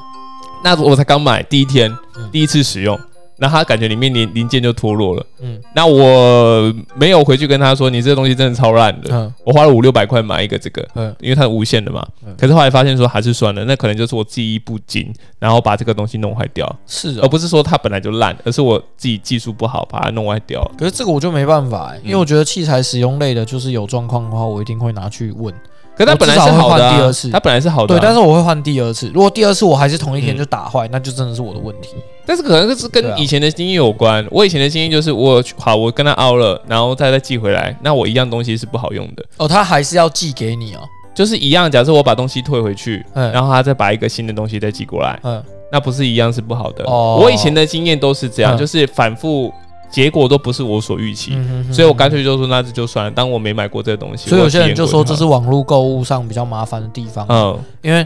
[0.63, 3.00] 那我才刚买第一天嗯，第一次使用，
[3.38, 5.26] 那他感觉里面零零件就脱落了。
[5.41, 9.10] 嗯那我没有回去跟他说，你这个东西真的超烂的。
[9.12, 12.34] 嗯我花了五六百块买一个这个，嗯因为它是无线的嘛嗯。
[12.38, 17.19] 可是后来发现说还是算了，那可能就是我记忆不精，然后把这个东西弄坏掉，是哦。
[17.24, 20.63] 而不是说它本来就烂，而是我自己技术不好把它弄坏掉。
[20.78, 25.54] 可是这个我就没办法欸，因为嗯我觉得器材使用类的，就是有状况的话，我一定会拿去问。
[25.95, 29.10] 可是它本来是好的、我至少会换第啊二次，它本来是好的、对，啊，但是我会换第二次。
[29.13, 31.95] 如果第二次我还是同一天嗯就打坏，那就真的是我的问题。
[32.25, 34.25] 但是可能是对啊跟以前的经验有关。
[34.31, 39.23] 我以前的经验就是我好，我跟他凹了，然后再再寄回来，那我一样东西是不好用的。
[39.38, 40.79] 哦，他还是要寄给你哦。
[41.13, 46.84] 就是一样，假设我把东西退回去，嗯然后他再把一个新的东西再寄过来，嗯，那不是一样是不好的。
[46.84, 49.53] 哦我以前的经验都是这样，嗯就是反复
[49.89, 54.30] 结果都不是我所预期，嗯哼哼所以我干脆就说那这就算了，当我没买过这个东西。
[54.30, 58.06] 所以有些人就说这是网络购物上比较麻烦的地方，嗯，因为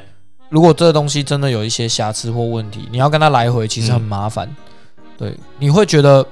[0.50, 4.50] 如果这个东西真的有一些瑕疵或问题，你要跟他来回，其实很麻烦。
[5.18, 6.26] 对，你会觉得，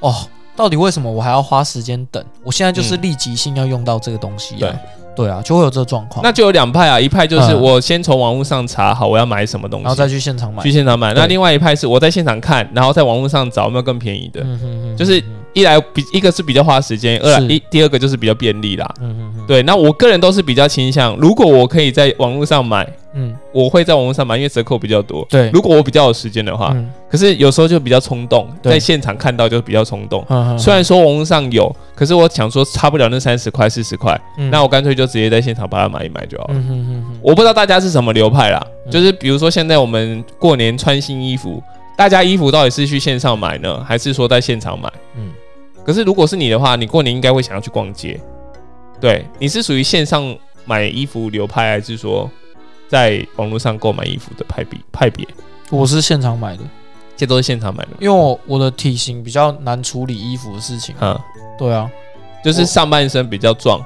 [0.00, 0.14] 哦，
[0.54, 2.24] 到底为什么我还要花时间等？
[2.44, 4.74] 我现在就是嗯立即性要用到这个东西、啊，对
[5.16, 10.70] 对啊，就会有这个状况，那就有两派啊，一派就是嗯我先从网络上查好我要买什么东西，然后再去现场买去。
[10.70, 11.14] 现场买。
[11.14, 14.42] 那另外一派是我在现场看，然后在网络上找有没有更便宜的。
[14.42, 15.22] 嗯哼哼就是
[15.54, 18.86] 一来比一个是比较花时间，二来一第二个就是比较便利啦。
[19.00, 23.34] 嗯哼哼，对，那我个人都是比较倾向，如果我可以在网络上买，嗯。
[23.52, 25.26] 我会在网络上买，因为折扣比较多。
[25.28, 26.88] 对，如果我比较有时间的话，嗯。
[27.10, 30.24] 可是有时候就比较冲动，在现场看到就比较冲动。
[30.58, 34.50] 虽然说网络上有，可是我想说差不了那三十块四十块，嗯。
[34.50, 36.54] 那我干脆就直接在现场把它买一买就好了。
[36.54, 38.90] 嗯哼哼哼，我不知道大家是什么流派啦，嗯。
[38.92, 41.62] 就是比如说现在我们过年穿新衣服，
[41.96, 44.88] 大家衣服到底是去线上买呢，还是说在现场买？
[45.16, 45.30] 嗯。
[45.84, 48.20] 可是如果是你的话，你过年应该会想要去逛街，
[49.00, 52.28] 对，你是属于线上买衣服流派，还是说
[52.88, 54.78] 在网络上购买衣服的派别？
[54.92, 55.26] 派别，
[55.70, 56.62] 我是现场买的，
[57.16, 57.90] 这都是现场买的。
[58.00, 60.94] 因为我我的体型比较难处理衣服的事情。
[61.00, 61.18] 嗯，
[61.58, 61.90] 对啊，
[62.44, 63.80] 就是上半身比较壮，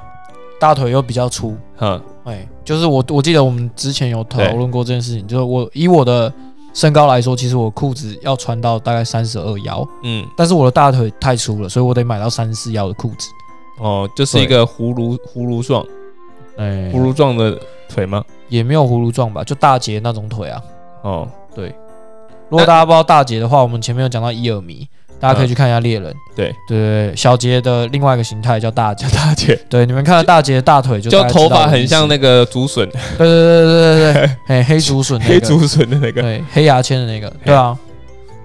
[0.61, 1.57] 大腿又比较粗。
[1.79, 6.33] 嗯，哎，就是我我记得我们之前有讨论过这件事情，就是我以我的
[6.75, 13.29] 身高来说，其实我裤子要穿到大概三十二腰，嗯，但是我的大腿太粗了，所以我得买到三十四腰的裤子。
[13.79, 15.83] 哦，就是一个葫芦葫芦状
[16.57, 17.59] 哎，葫芦状的
[17.89, 18.25] 腿吗？
[18.49, 20.63] 也没有葫芦状吧，就大节那种腿啊。
[21.03, 21.75] 哦，对，
[22.49, 24.87] 如果大家不知道大节的话，我们前面有讲到伊尔迷，
[25.19, 26.15] 大家可以去看一下猎人。
[26.35, 26.55] 对。
[26.69, 29.09] 对对对，小杰的另外一个形态叫大叫。
[29.11, 37.77] 大姐，对，你们看到大节的大腿就就头发很像那个竹笋，对对对对对对，哎， 黑竹笋、那个，黑竹笋的那个，对，黑牙签的那个，对啊，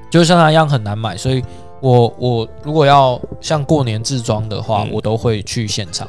[0.09, 1.43] 就像它一样很难买，所以
[1.81, 4.89] 我我如果要像过年自装的话，嗯。
[4.91, 6.07] 我都会去现场。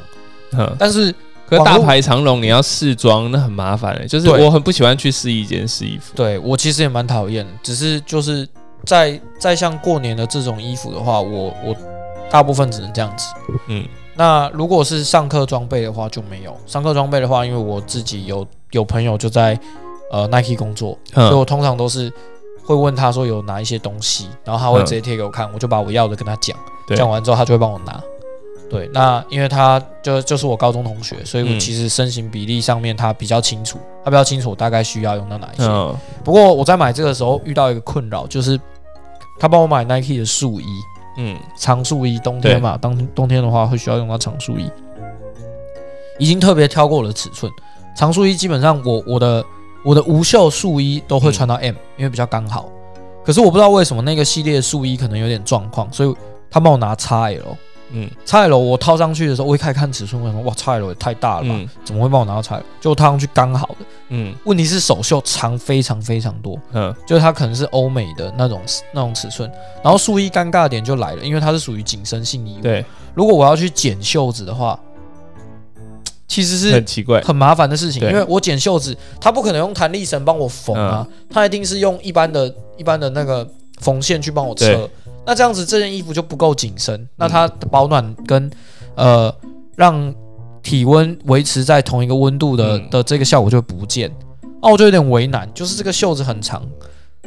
[0.53, 1.13] 嗯，但是
[1.47, 4.05] 可是大排长龙你要试装，那很麻烦的。
[4.05, 6.13] 就是我很不喜欢去试衣间试衣服。
[6.13, 8.47] 对我其实也蛮讨厌的，只是就是
[8.85, 11.75] 在在像过年的这种衣服的话，我我
[12.29, 13.27] 大部分只能这样子。
[13.67, 16.53] 嗯，那如果是上课装备的话就没有。
[16.65, 19.57] 上课装备的话，因为我自己有有朋友就在
[20.11, 22.11] 呃 Nike 工作，所以嗯我通常都是
[22.65, 26.57] 会问他说有哪一些东西，然后他会直接贴给我看，我就把我要的跟他讲，
[26.95, 28.03] 讲完之后他就会帮我拿。
[28.69, 35.63] 对，那因为他就就是我高中同学，所以我嗯其实身形比例上面他比较清楚，他比较清楚我大概需要用到哪一些。
[35.63, 38.59] 嗯不过我在买这个时候遇到一个困扰，就是
[39.39, 40.65] 他帮我买 Nike 的束衣，
[41.17, 44.69] 嗯长束衣，冬天嘛，当冬天的话会需要用到长束衣，
[46.19, 47.51] 已经特别挑过我的尺寸。
[47.95, 49.43] 长束衣基本上我我的
[49.85, 52.69] 我的无袖束衣都会穿到 M，、因为比较刚好。
[53.23, 56.13] 可是我不知道为什么那个系列的束衣可能有点状况，所以
[56.51, 57.41] 他帮我拿 XL。
[57.91, 61.49] 嗯 XL 我套上去的时候，我一开始看尺寸，我想说哇，XL 也太大了吧？
[61.51, 62.61] 嗯怎么会帮我拿到 XL？
[62.81, 63.85] 就套上去刚好的。
[64.09, 68.61] 嗯问题是手袖长非常非常多，嗯就是它可能是欧美的那种
[68.93, 69.49] 那种尺寸。
[69.83, 72.61] 然后束衣尴尬的点就来了，因为它是属于紧身性衣物。
[72.61, 74.79] 对，如果我要去剪袖子的话，
[76.27, 77.21] 其实是很奇怪。
[77.21, 84.89] 很麻烦的事情，因为我剪袖子，它不可能用弹力绳帮我缝啊，它一定是用一般的、一般的那个缝线去帮我对车。
[85.27, 88.49] 那这样子这件衣服就不够紧身，那它的保暖跟
[88.95, 89.33] 呃
[89.75, 90.13] 让
[90.63, 92.89] 体温维持在同一个温度的、嗯。
[92.89, 94.09] 的这个效果就不见。
[94.61, 96.65] 那我就有点为难，就是这个袖子很长，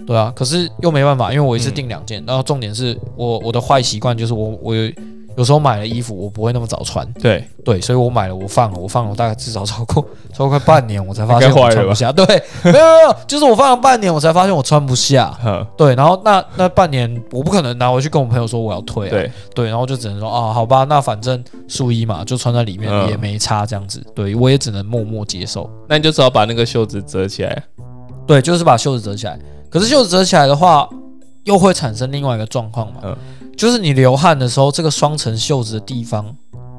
[0.07, 4.91] 对啊，可是又没办法，因为我一次订两件，然后重点是我我的坏习惯就是我我有
[5.37, 12.12] 有时候买了衣服我不会那么早穿，对，对，所以我买了，我放了，我放了，我大概至少超过 超过快半年，我才发现我穿不下。
[12.12, 12.25] 对，
[12.64, 15.35] 没有没有，就是我放了半年，我才发现我穿不下。
[15.45, 19.11] 嗯对，然后那那半年我不可能拿回去跟我朋友说我要退啊。
[19.11, 24.05] 对，对，然后就只能说啊，好吧，那反正素衣嘛，就穿在里面嗯也没差这样子。
[24.14, 25.71] 对我也只能默默接受。
[25.88, 27.62] 那你就只好把那个袖子折起来。
[28.27, 29.38] 对，就是把袖子折起来。
[29.71, 30.88] 可是袖子折起来的话，
[31.45, 33.16] 又会产生另外一个状况嘛，嗯
[33.61, 36.35] 就是你流汗的时候，这个双层袖子的地方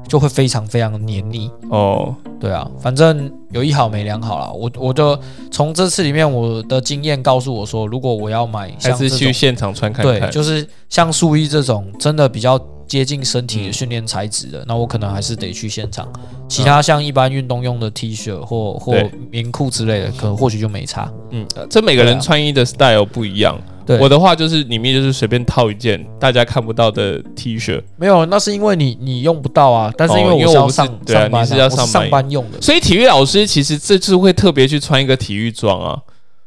[0.08, 1.48] 就会非常非常黏腻。
[1.70, 4.50] 哦，对啊，反正有一好没两好啦。
[4.50, 5.16] 我我就
[5.48, 10.28] 从这次里面我的经验告诉我说，如果我要买还是像这种去现场穿看对，看。
[10.32, 12.58] 就是像素衣这种真的比较
[12.92, 16.06] 接近身体的训练材质的，那我可能还是得去现场。
[16.46, 18.94] 其他像一般运动用的 T 恤或或
[19.30, 21.10] 棉裤之类的，可能或许就没差。
[21.30, 23.58] 嗯，呃这每个人穿衣的 style 不一样。
[23.86, 32.60] 对我的话就是里面就是随便套一件大家看不到的 T 恤，没有，那是因为你你用不到啊，但是因哦为我不是对啊你是要上班上班用的。
[32.60, 35.98] 所以体育老师其实这次会特别去穿一个体育装啊。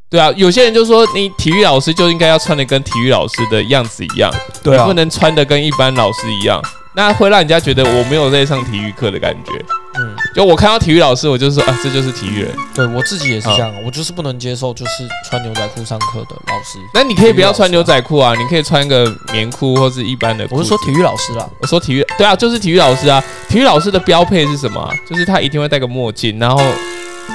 [0.10, 4.32] 对啊，有些人就说你体育老师就应该要穿的跟体育老师的样子一样，
[4.64, 6.62] 对啊你不，能穿的跟一般老师一样，
[6.96, 9.52] 那会让人家觉得我没有在上体育课的感觉。
[9.98, 12.54] 嗯，就我看到体育老师，我就说啊，这就是体育人。
[12.74, 14.92] 对我自己也是这样，我就是不能接受就是
[15.30, 16.78] 穿牛仔裤上课的老师。
[16.94, 20.46] 那你可以不要穿牛仔裤啊，你可以穿个棉裤或是一般的。
[20.52, 23.24] 我是说体育老师啊，我说体育，对啊，就是体育老师啊。
[23.48, 26.62] 体育老师的标配是什么啊、就是他一定会戴个墨镜，然后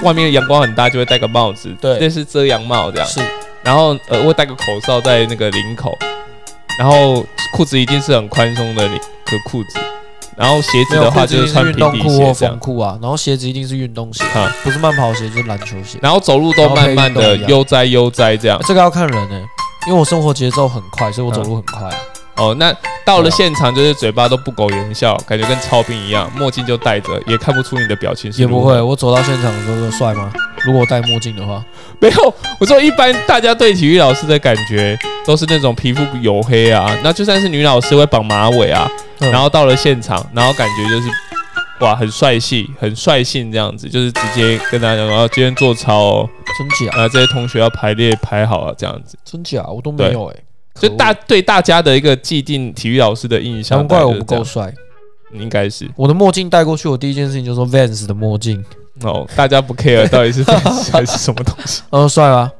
[0.02, 3.06] 外面的阳光很大，就会戴个帽子，对类似遮阳帽这样。
[3.06, 3.20] 是
[3.62, 5.96] 然后呃，会戴个口罩在那个领口，
[6.78, 9.78] 然后裤子一定是很宽松的领个裤子，
[10.34, 15.98] 然后鞋子的话就是穿平底动裤或鞋这样，风裤啊，然后鞋子一定是运动鞋，啊，不是慢跑鞋就是篮球鞋。
[16.00, 18.58] 然后走路都慢慢的然后可以运动一样悠哉悠哉这样。
[18.66, 19.38] 这个要看人呢、
[19.86, 21.94] 因为我生活节奏很快，所以我走路很快啊。
[22.40, 22.74] 哦，那
[23.04, 30.32] 到了现场就是嘴巴都不苟言笑，感觉跟超兵一样，墨镜就戴着，也看不出你的表情是也不会，我走到现场的时候帅吗？
[30.64, 31.62] 如果我戴墨镜的话，
[32.00, 39.30] 没有，我说一般大家对体育老师的感觉都是那种皮肤黝黑啊，那就算是女老师会绑马尾啊，嗯。
[39.30, 41.08] 然后到了现场，然后感觉就是
[41.80, 46.96] 哇很帅气、很率性这样子，就是直接跟大家讲说，哦今天做操哦，真假？
[46.96, 49.62] 啊这些同学要排列排好啊这样子，真假？
[49.66, 50.36] 我都没有哎、
[50.74, 54.72] 就可恶大对大家的一个既定体育老师的印象，难怪我不够帅。
[55.32, 58.64] 应该是我的墨镜戴过去，我第一件事情就说 Vans 的墨镜，
[59.02, 60.42] 哦，大家不 care 到底是
[60.90, 62.50] 还是什么东西，呃， 帅吗？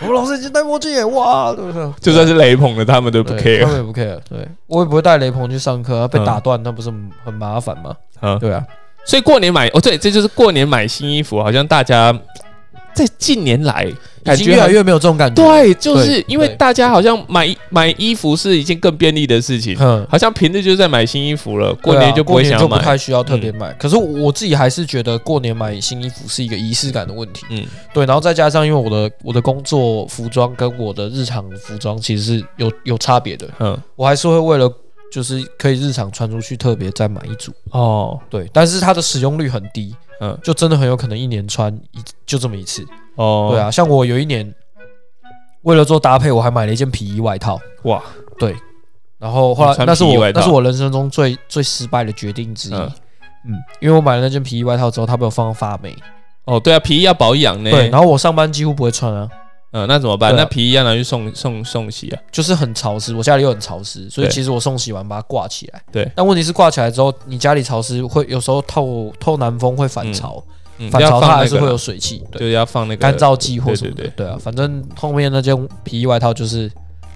[0.00, 1.90] 我们老师已经戴墨镜耶，哇，对不对？
[1.98, 4.18] 就算是雷朋的他们都不 care 他们也不 care。
[4.28, 7.96] 对我也不会带雷朋去上课，被嗯打断，那不是很很麻烦吗？
[8.20, 8.36] 啊。
[8.38, 8.62] 对啊，
[9.06, 12.12] 所以过年买哦，对，这就是过年买新衣服，好像大家
[13.06, 22.58] 在近年来已感觉越来越没有这种感觉。，对，就是因为大家好像买买衣服是一件更便利的事情，嗯，好像平日就是在买新衣服了，过年就不会想买。
[22.58, 23.72] 过年就不太需要特别买。
[23.74, 27.46] 可是我自己还是觉得过年买新衣服是一个仪式感的问题。
[27.48, 34.70] 嗯，对，然后再加上因为我的我的工作服装跟我的日常服装其实是有有差别的，嗯，我还是会为了
[35.10, 37.50] 就是可以日常穿出去特别再买一组。
[37.70, 42.86] 哦，对，但是它的使用率很低，嗯，就真的很有可能一年穿一就这么一次。
[43.16, 44.54] 哦，对，啊，像我有一年
[45.62, 47.58] 为了做搭配，我还买了一件皮衣外套。
[47.84, 48.02] 哇，
[48.38, 48.54] 对，
[49.18, 52.74] 然后后来那是我那是我人生中最最失败的决定之一。
[52.74, 52.92] 嗯
[53.46, 55.96] 嗯因为我买了那件皮衣外套之后，它被我放到发霉。
[56.44, 57.70] 哦，对啊，皮衣要保养呢。
[57.70, 59.26] 对，然后我上班几乎不会穿啊，
[59.72, 60.32] 嗯，那怎么办？
[60.32, 62.20] 对啊那皮衣要拿去送送送洗啊？
[62.32, 65.82] 就是很潮湿，我家里又很潮湿，所以对其实我送洗完把它挂起来。
[65.92, 70.42] 对，但问题是挂起来之后，你家里潮湿会有时候透透南风会反潮，
[70.78, 74.02] 嗯，要反潮它还是会有，水汽，对，就是要放那个干燥剂或什么的。
[74.02, 76.70] 对对对啊，反正后面那件皮衣外套就是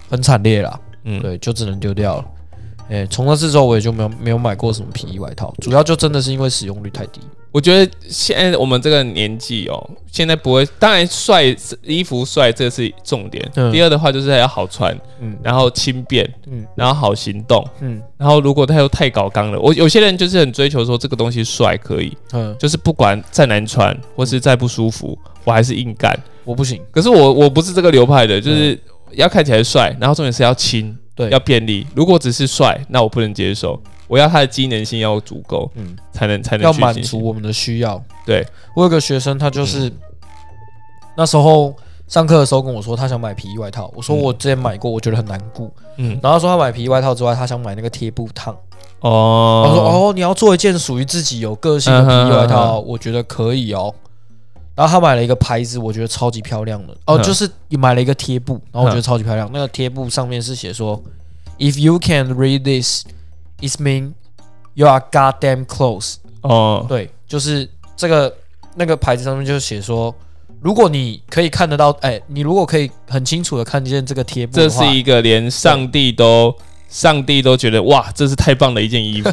[0.09, 2.25] 很惨烈啦，嗯，对，就只能丢掉了。
[2.89, 7.21] 哎，从那次之后我也就没有没有买过什么皮衣外套，主要就真的是因为使用率太低。
[7.51, 11.45] 我觉得现在我们这个年纪哦，现在不会，当然帅
[11.83, 13.49] 衣服帅这是重点。
[13.55, 17.65] 嗯第二的话就是要好穿，嗯然后轻便，嗯然后好行动。
[17.81, 26.13] 嗯然后如果他又太搞刚了，我有些人就是很追求说这个东西帅可以，嗯，就是不管再难穿或是再不舒服，我还是硬干。
[26.43, 28.77] 我不行，可是我我不是这个流派的，就是
[29.13, 31.87] 要看起来帅，然后重点是要轻，对，要便利。
[31.95, 33.81] 如果只是帅，那我不能接受。
[34.07, 38.03] 我要他的机能性要足够，嗯才能才能要满足我们的需要。
[38.27, 38.47] 对，
[38.77, 39.91] 我有个学生，他就是、
[41.17, 41.75] 那时候
[42.07, 43.91] 上课的时候跟我说，他想买皮衣外套。
[43.97, 45.73] 我说嗯我之前买过，我觉得很难顾。
[45.97, 48.55] 嗯然后说他买皮衣外套之外，他想买那个贴布烫。
[49.01, 53.95] 哦，我说哦，你要做一件属于自己有个性的皮衣外套，我觉得可以哦。
[54.75, 59.49] 然后他买了一个牌子，我觉得超级漂亮的哦，嗯就是你买了一个贴布，然后我觉得超级漂亮。
[59.53, 61.01] 那个贴布上面是写说
[61.59, 63.05] ，If you can read this,
[63.61, 64.15] it mean
[64.75, 66.17] you are goddamn close。
[66.41, 68.35] 哦，对，就是这个
[68.75, 70.15] 那个牌子上面就写说，
[70.61, 76.55] 如果你可以看得到，哎，你如果可以很清楚的看见这个贴布这的话，是一个连上帝都
[76.89, 79.31] 上帝都觉得哇，这是太棒的一件衣服，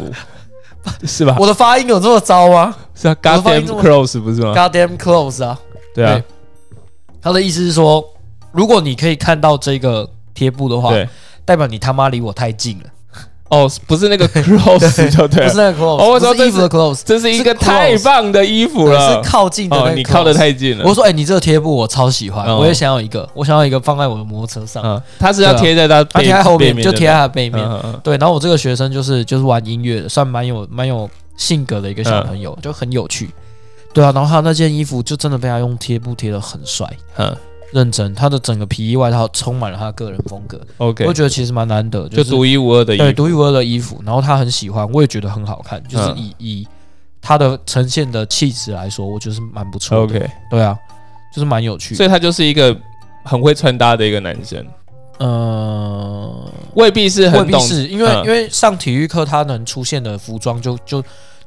[1.07, 1.35] 是吧？
[1.39, 5.57] 我的发音有这么糟吗是啊，Goddamn close 不是吗？？Goddamn close 啊！
[5.95, 6.21] 对啊，
[7.21, 8.03] 他的意思是说，
[8.51, 11.09] 如果你可以看到这个贴布的话，对，
[11.43, 12.85] 代表你他妈离我太近了，
[13.49, 19.15] 哦，不是那个 close 就对了，不是那个 close，哦我知道衣服的 close，这是一个太棒的衣服了。
[19.15, 20.85] 是，靠近的那哦，个你靠得太近了。
[20.85, 20.93] 我。
[20.93, 22.59] 说，哎，你这个贴布我超喜欢，哦。
[22.59, 27.67] 我也想要一个，我想要一个放在我的摩托车上，嗯，它是要贴在它背它贴在后面，就贴在它背面。
[28.03, 33.29] 对，然后我这个学生就是就是玩音乐的，算蛮有蛮有性格的一个小朋嗯友，就很有趣。
[33.93, 37.35] 对啊，然后他那件衣服就真的被他用贴布贴的很帅，嗯
[37.73, 43.03] 认真，他的整个皮衣外套充满了他的个人风格，，OK，我觉得其实蛮难得，就是独一无二的衣服。
[43.03, 46.67] 对独一无二的衣服，然后他很喜欢，我也觉得很好看，就是嗯以、以
[47.21, 50.03] 他的呈现的气质来说，我觉得是蛮不错的。
[50.03, 50.77] OK，对啊，
[51.33, 51.95] 就是蛮有趣。
[51.95, 52.75] 所以他就是一个
[53.23, 54.65] 很会穿搭的一个男生，
[55.19, 61.01] 呃，未必是未很懂，必是因为、嗯因为上体育课他能出现的服装就就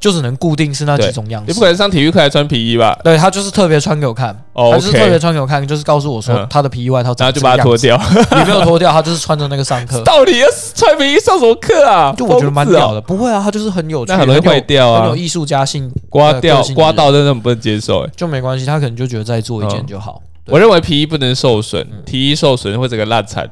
[0.05, 1.67] 就只能固定是那几种样子你不可。
[1.67, 2.95] 能上体育课还穿皮衣吧？
[3.03, 8.39] 对他就是特别穿给我看，哦他就是特别，OK，穿给我看，就是告诉我说嗯他的皮衣外套然长后就把它脱掉，掉。
[8.39, 12.13] 也没有脱掉，他就是穿着那个上课，到底要穿皮衣上什么课啊？
[12.15, 13.01] 就我觉得蛮疯子哦屌的。
[13.01, 18.05] 不会啊，他就是很有趣，那很容易有坏掉啊很有，艺术家性，刮掉个性刮到真的很不能接受。
[18.05, 20.21] 哎，就没关系，他可能就觉得再做一件嗯就好。
[20.45, 23.49] 对我认为皮衣不能受损嗯，皮衣受损会整个烂惨。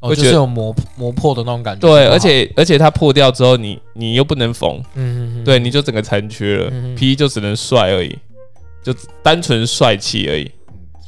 [0.00, 1.86] 哦，会觉得就是有磨磨破的那种感觉。
[1.86, 8.18] 对，而且而且它破掉之后，你你又不能缝，嗯嗯嗯，对，你就整个残缺了嗯嗯，P 就只能帅而已，
[8.82, 10.50] 就单纯帅气而已。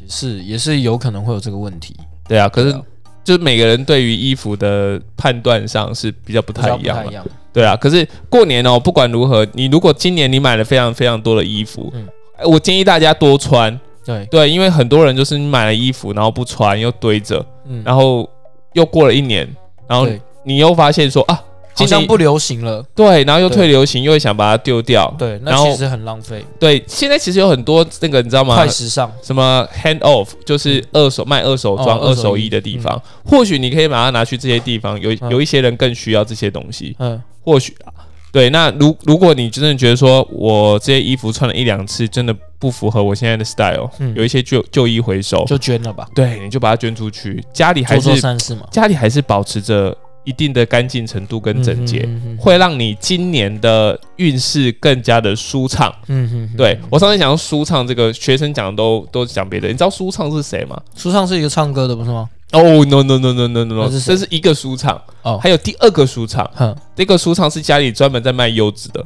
[0.00, 1.96] 也是也是有可能会有这个问题，
[2.28, 2.82] 对啊，可是啊
[3.24, 7.14] 就是每个人对于衣服的判断上是比较不太一样嘛较不太一。
[7.14, 7.26] 样。
[7.52, 13.78] 对啊，可是过年哦，不管如何，你如果今年你买了非常非常多的衣服，嗯哎我建议大家多穿。
[14.04, 18.28] 对，对，因为很多人就是你买了衣服，然后不穿又堆着，嗯，然后
[18.72, 19.48] 又过了一年，
[19.88, 20.06] 然后
[20.44, 21.40] 你又发现说啊，
[21.74, 22.84] 好像不流行了。
[22.94, 25.12] 对，然后又退流行，又会想把它丢掉。
[25.18, 28.54] 对，那其实很浪费，对，现在其实有很多那个你知道吗？
[28.54, 29.10] 快时尚。
[29.22, 37.92] 什么 hand off，就是二手卖二手装、哦二手衣的地方，或许你可以把它拿去这些地方，有嗯有一些人更需要这些东西，嗯，或许啊。
[38.32, 55.92] 对，那如如果你真的觉得说我这些衣服穿了一两次，真的不符合我现在的 style，、嗯有一些旧旧衣回收，就捐了吧，对，你就把它捐出去，家里还做做是善事嘛，家里还是保持着一定的干净程度跟整洁，嗯嗯嗯会让你今年的运势更加的舒畅。
[56.06, 60.80] 嗯嗯，嗯对我上次讲到舒畅，这个学生讲的都都讲别的，你知道舒畅是谁吗？
[60.96, 62.28] 舒畅是一个唱歌的，不是吗？
[62.52, 69.04] 哦、no no no no no no no，这是一个书场，哦，还有第二个书场，哼，这个书场是家里专门在卖柚子的。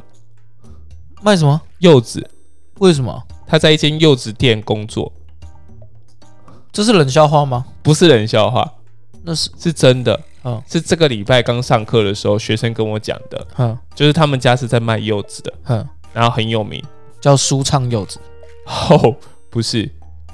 [1.21, 1.59] 卖什么？
[1.79, 2.29] 柚子，
[2.79, 3.23] 为什么？
[3.47, 5.11] 他在一间柚子店工作，
[6.71, 7.65] 这是冷笑话吗？
[7.81, 8.73] 不是冷笑话，
[9.23, 13.77] 那是，是真的，嗯是这个礼拜刚上课的时候学生跟我讲的，哼。
[13.95, 16.83] 就是他们家是在卖柚子的，哼，然后很有名。
[17.19, 18.19] 叫舒畅柚子，
[18.67, 19.15] 哦，
[19.49, 19.89] 不是，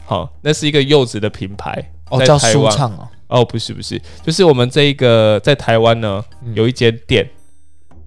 [0.06, 2.72] 好、那是一个柚子的品牌，哦，叫在台湾。
[2.72, 7.28] 舒畅哦，哦，不是不是，就是我们这一个在台湾呢嗯有一间店，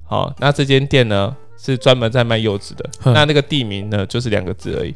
[0.05, 4.95] 好、那这间店呢是专门在卖柚子的，哼那那个地名呢就是两个字而已。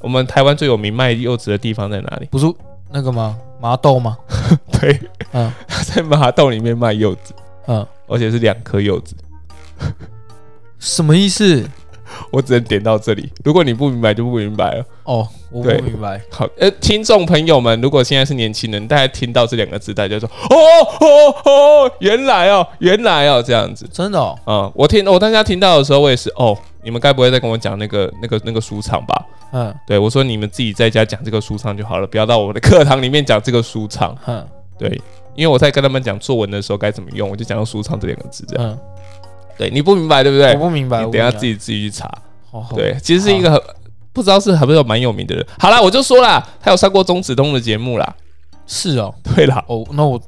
[0.00, 2.26] 我们台湾最有名卖柚子的地方在哪里？
[2.30, 2.46] 不是
[2.90, 3.36] 那个吗？
[3.60, 4.16] 麻豆吗？
[4.80, 5.00] 对，
[5.32, 5.52] 嗯
[5.86, 7.32] 在麻豆里面卖柚子，
[7.66, 9.14] 嗯，而且是两颗柚子。
[10.78, 11.68] 什么意思？
[12.30, 14.84] 我只能点到这里，如果你不明白就不明白了。
[15.04, 16.20] 哦，我不明白。
[16.30, 20.56] 好，呃，听众朋友们，如果现在是年轻人，大家听到这两个字，大家就说哦
[21.00, 23.88] 哦哦，原来哦，原来哦，这样子。
[23.92, 29.26] 真的哦，嗯、我听我大家听到的时候，我也是哦，你们该不会再跟我讲那个那个那个书场吧？
[29.52, 34.16] 嗯对我说你们自己在家讲这个书场就好了，不要到我们的课堂里面讲这个书场。
[34.26, 34.46] 嗯
[34.78, 34.88] 对，
[35.36, 38.70] 因为我在跟他们讲作文的时候该怎么用，我就讲到书场这两个字这样。
[38.70, 38.78] 嗯，
[39.58, 40.58] 对你不明白对不对我？
[40.60, 41.04] 不明白。
[41.04, 41.54] 你等下自己。
[41.54, 42.10] 自己去查。
[42.50, 43.60] 哦对，其实是一个很
[44.12, 45.46] 不知道是很不是蛮有名的人。
[45.58, 48.14] 好啦，我就说啦，他有上过钟子通的节目啦。
[48.66, 50.20] 是哦，对啦，哦，那我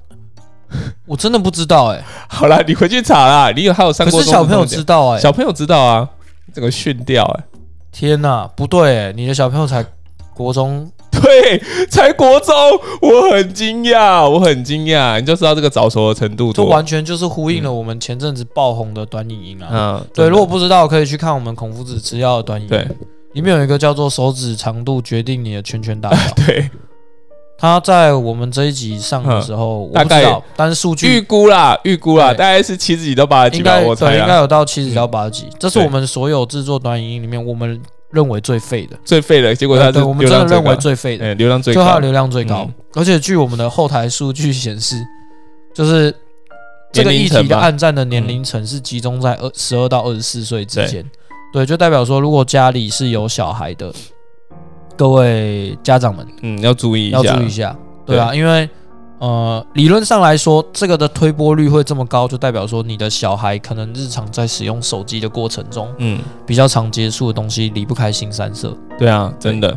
[1.07, 3.51] 我真的不知道哎，好啦，你回去查啦。
[3.51, 6.09] 你有还有上可是小朋友知道哎，小朋友知道啊，
[6.55, 7.45] 整个训掉哎、
[7.93, 9.85] 天哪，不对哎，你的小朋友才
[10.35, 10.91] 国中，
[11.25, 12.55] 对，才国中，
[13.01, 16.65] 我很惊讶，我很惊讶，你就知道这个早熟的程度多。
[16.65, 19.69] 这完全就是呼应了我们前阵子爆红的短影音啊。
[19.73, 22.71] 嗯，对，如果不知道，可以去看我们孔夫子吃药的短影音。
[22.71, 22.87] 对，
[23.33, 26.71] 里面有一个叫做“手指长度决定你的圈圈大小 对”，
[27.57, 34.37] 他在我们这一集上的时候，我大概但是数据预估啦，预估啦，大概是七十几到八十几吧，我猜对，应该。
[34.37, 37.81] 有到七十几到八十几，这是我们所有制作短影音里面我们
[38.15, 38.97] 认为最废的。
[39.05, 42.65] 最废的，结果他是对，我们真的认为，最废的，嗯，流量最高，就它的流量最高。
[42.67, 42.75] 嗯。
[42.95, 44.97] 而且据我们的后台数据显示，
[45.75, 46.15] 就是
[46.93, 51.05] 这个议题的暗战的年龄层是集中在二十二到二十四岁之间。
[51.53, 53.93] 对，就代表说，如果家里是有小孩的，
[54.97, 57.77] 各位家长们嗯，要注意一要下，注意一下。
[58.07, 58.69] 对啊，因为
[59.25, 68.77] 呃，理论上来说，这个的推波率会这么高，就代表说你的小孩可能日常在使用手机的过程中，嗯，比较常接触的东西离不开新三色。
[68.99, 69.75] 对啊，真的，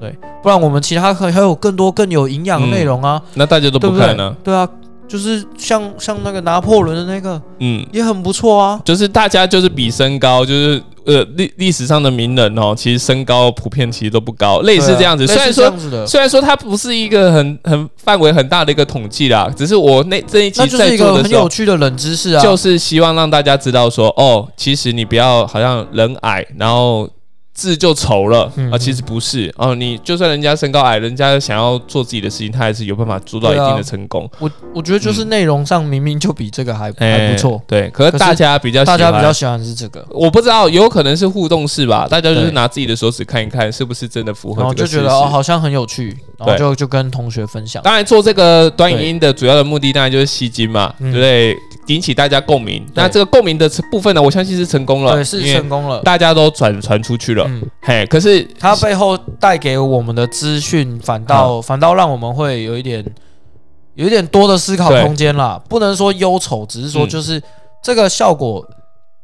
[0.00, 4.34] 对不然我们其他可还有更多更有营养的内容啊，那大家都不看呢，？
[4.42, 4.66] 对啊，
[5.06, 8.80] 就是像像那个拿破仑的那个嗯，也很不错啊。
[8.82, 15.26] 就是大家就是比身高，就是呃历历史上的名人哦，其实身高普遍其实都不高，类似这样子。
[15.26, 15.72] 虽然说
[16.06, 22.42] 虽然说它不是一个很很范围很大的一个统计啦，只是我那这一集那就是在一个很有做的时候，趣的冷知识啊。
[22.42, 27.08] 就是希望让大家知道说，哦，其实你不要好像人矮，然后
[27.56, 28.52] 字就丑了。
[28.54, 28.70] 嗯。
[28.70, 29.52] 啊，其实不是。
[29.56, 44.74] 哦，你就算人家身高矮，人家想要做自己的事情，他还是有办法做到一定的成功，我我觉得就是内容上明明就比这个还还哎不错，对，可是大家比较喜大家比较喜欢的是这个，我不知道，有可能是互动式吧，大家就是拿自己的手指看一看，是不是真的符合然后。
[44.74, 47.82] 就觉得哦好像很有趣，然后就就跟同学分享。
[47.82, 51.10] 当然做这个短影音的主要的目的，当然就是吸睛嘛，嗯。
[51.10, 51.56] 对不对？
[51.86, 52.84] 引起大家共鸣。
[52.94, 56.00] 那这个共鸣的部分呢，我相信是成功了，对，是成功了。
[56.02, 57.44] 大家都转传出去了。
[57.48, 63.04] 嗯，嘿，可是它背后带给我们的资讯，反倒反倒让我们会有一点
[63.94, 67.08] 有一点多的思考空间啦，不能说忧愁，只是说嗯。
[67.08, 67.42] 就是
[67.82, 68.66] 这个效果，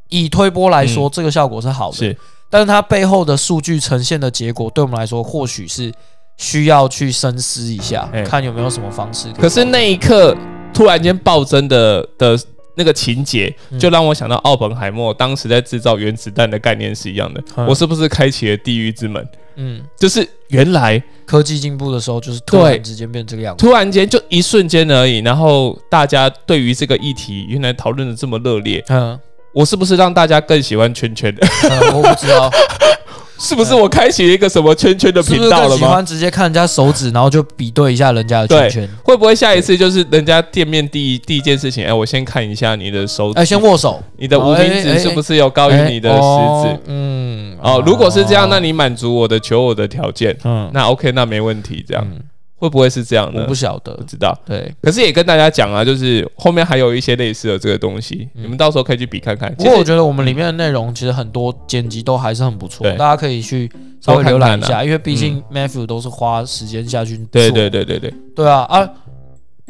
[0.08, 1.10] 以推波来说，嗯。
[1.12, 2.16] 这个效果是好的，是。
[2.48, 5.92] 但是它背后的数据呈现的结果，对我们来说，或许是
[6.36, 10.36] 需要去深思一下，哎看有没有什么方式以可是那一刻
[10.72, 12.38] 突然间暴增的的
[12.74, 17.42] 那个情节，嗯就让我想到奥本海默当时在制造原子弹的概念是一样的。
[17.56, 19.26] 嗯我是不是开启了地狱之门？
[19.56, 23.62] 嗯，就是原来科技进步的时候，就是突然之间变这个样子。
[23.62, 29.18] 突然间就一瞬间而已，然后大家对于这个议题原来讨论的这么热烈，嗯，
[29.52, 31.46] 我是不是让大家更喜欢圈圈的？
[31.68, 32.50] 嗯我不知道，
[33.42, 35.76] 是不是我开启了一个什么圈圈的频道了吗？
[35.76, 38.88] 喜欢直接看人家手指，然后就比对一下人家的圈圈？
[39.02, 46.80] 会不会下一次就是人家店面第一第一件事情，哎，我先看一下你的手指，哎，先握手，你的无名指是不是有高于你的食哦指？
[46.86, 51.84] 嗯，哦，如果是这样，那你满足我的求偶的条件，嗯，那 OK，那没问题。
[51.86, 52.20] 这样嗯
[52.62, 53.52] 会不会是这样呢我不？
[53.52, 54.38] 晓得不，知道。
[54.46, 54.72] 对。
[54.80, 59.52] 可是也跟大家讲啊，就是后面还有一些类似的这个东西，嗯你们到时候可以去比看看。
[59.56, 63.68] 不过我觉得我们里面的内容其实很多剪辑都还是很不错，对大家可以去
[64.00, 67.26] 稍微浏览一看啊下，因为毕竟 Matthew 都是花时间下去做。
[67.32, 68.88] 对对对对对对啊啊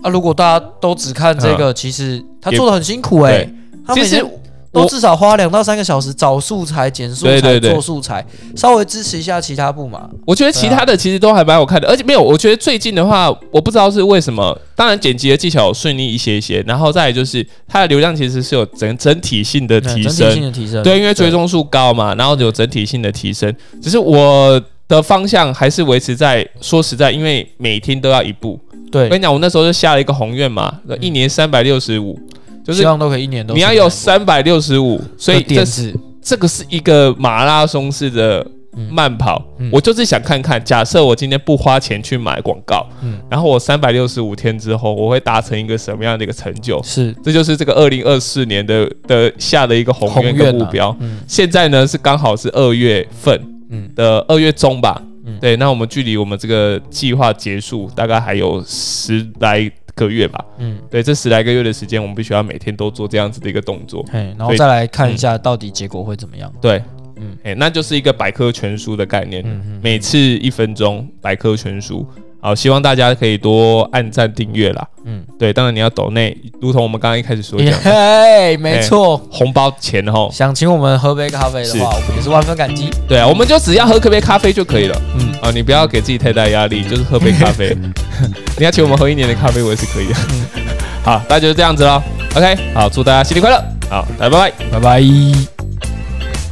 [0.03, 0.11] 啊！
[0.11, 3.39] 如果大家都只看这个，其实他做的很辛苦哎、
[3.87, 4.42] 对，其实他每天
[4.73, 8.25] 都至少花两到三个小时找素材、剪素材、对对对做素材，
[8.57, 10.09] 稍微支持一下其他部嘛。
[10.27, 23.55] 我觉得其啊他的其实都还蛮好看的，而且没有，我觉得最近的话，我不知道是为什么，当然剪辑的技巧顺利一些些，然后再来就是它的流量其实是有整整体性的提升整体性，的提升，对，因为追踪数高嘛，然后有整体性的提升。
[23.83, 28.59] 只是我的方向还是维持在，说实在，因为每天都要一部。
[28.91, 32.19] 对我跟你讲，我那时候就下了一个宏愿嘛，一年三百六十五，
[32.65, 38.47] 就是希望都可以一年都你要有三百六十五，所以这是，这个是一个马拉松式的
[38.77, 38.89] 嗯。
[38.91, 39.43] 慢跑。
[39.59, 39.69] 嗯。
[39.73, 46.83] 我就是想看看，假设我今天不花钱去买广告，嗯，然后我三百六十五天之后，我会达成一个什么样的一个成就？
[46.83, 47.15] 是。
[47.23, 50.97] 这就是这个二零二四年的的下的一个宏愿宏愿啊跟目标。
[51.01, 51.19] 嗯。
[51.27, 53.39] 现在呢是刚好是二月份
[53.71, 53.91] 嗯。
[53.95, 55.39] 的二月中吧，嗯。
[55.41, 66.53] 对，那我们距离我们这个计划结束大概还有十来个月吧，嗯，对，这十来个月的时间，我们必须要每天都做这样子的一个动作，嘿，然后再来看一下到底结果会怎么样。
[66.61, 66.79] 对，
[67.17, 67.23] 嗯。
[67.23, 69.45] 嗯，哎，那就是一个百科全书的概念，
[69.83, 72.07] 每次一分钟百科全书。
[72.43, 74.85] 好，希望大家可以多按赞订阅啦。
[75.05, 79.17] 嗯，对，当然你要抖内，如同我们刚刚一开始所讲的， 嘿，没错。
[79.31, 82.91] 红包钱哈，想请我们喝杯咖啡的话，我们也是万分感激。
[83.07, 85.01] 对啊，我们就只要喝杯咖啡就可以了。
[85.17, 87.77] 嗯，啊，你不要给自己太大压力，就是喝杯咖啡。
[88.59, 90.15] 你要请我们喝一年的咖啡，我也是可以的。
[91.05, 92.03] 好，大家就这样子喽。
[92.35, 93.65] OK，好，祝大家新年快乐。
[93.89, 94.53] 好，大家拜拜。
[94.73, 95.62] 拜拜。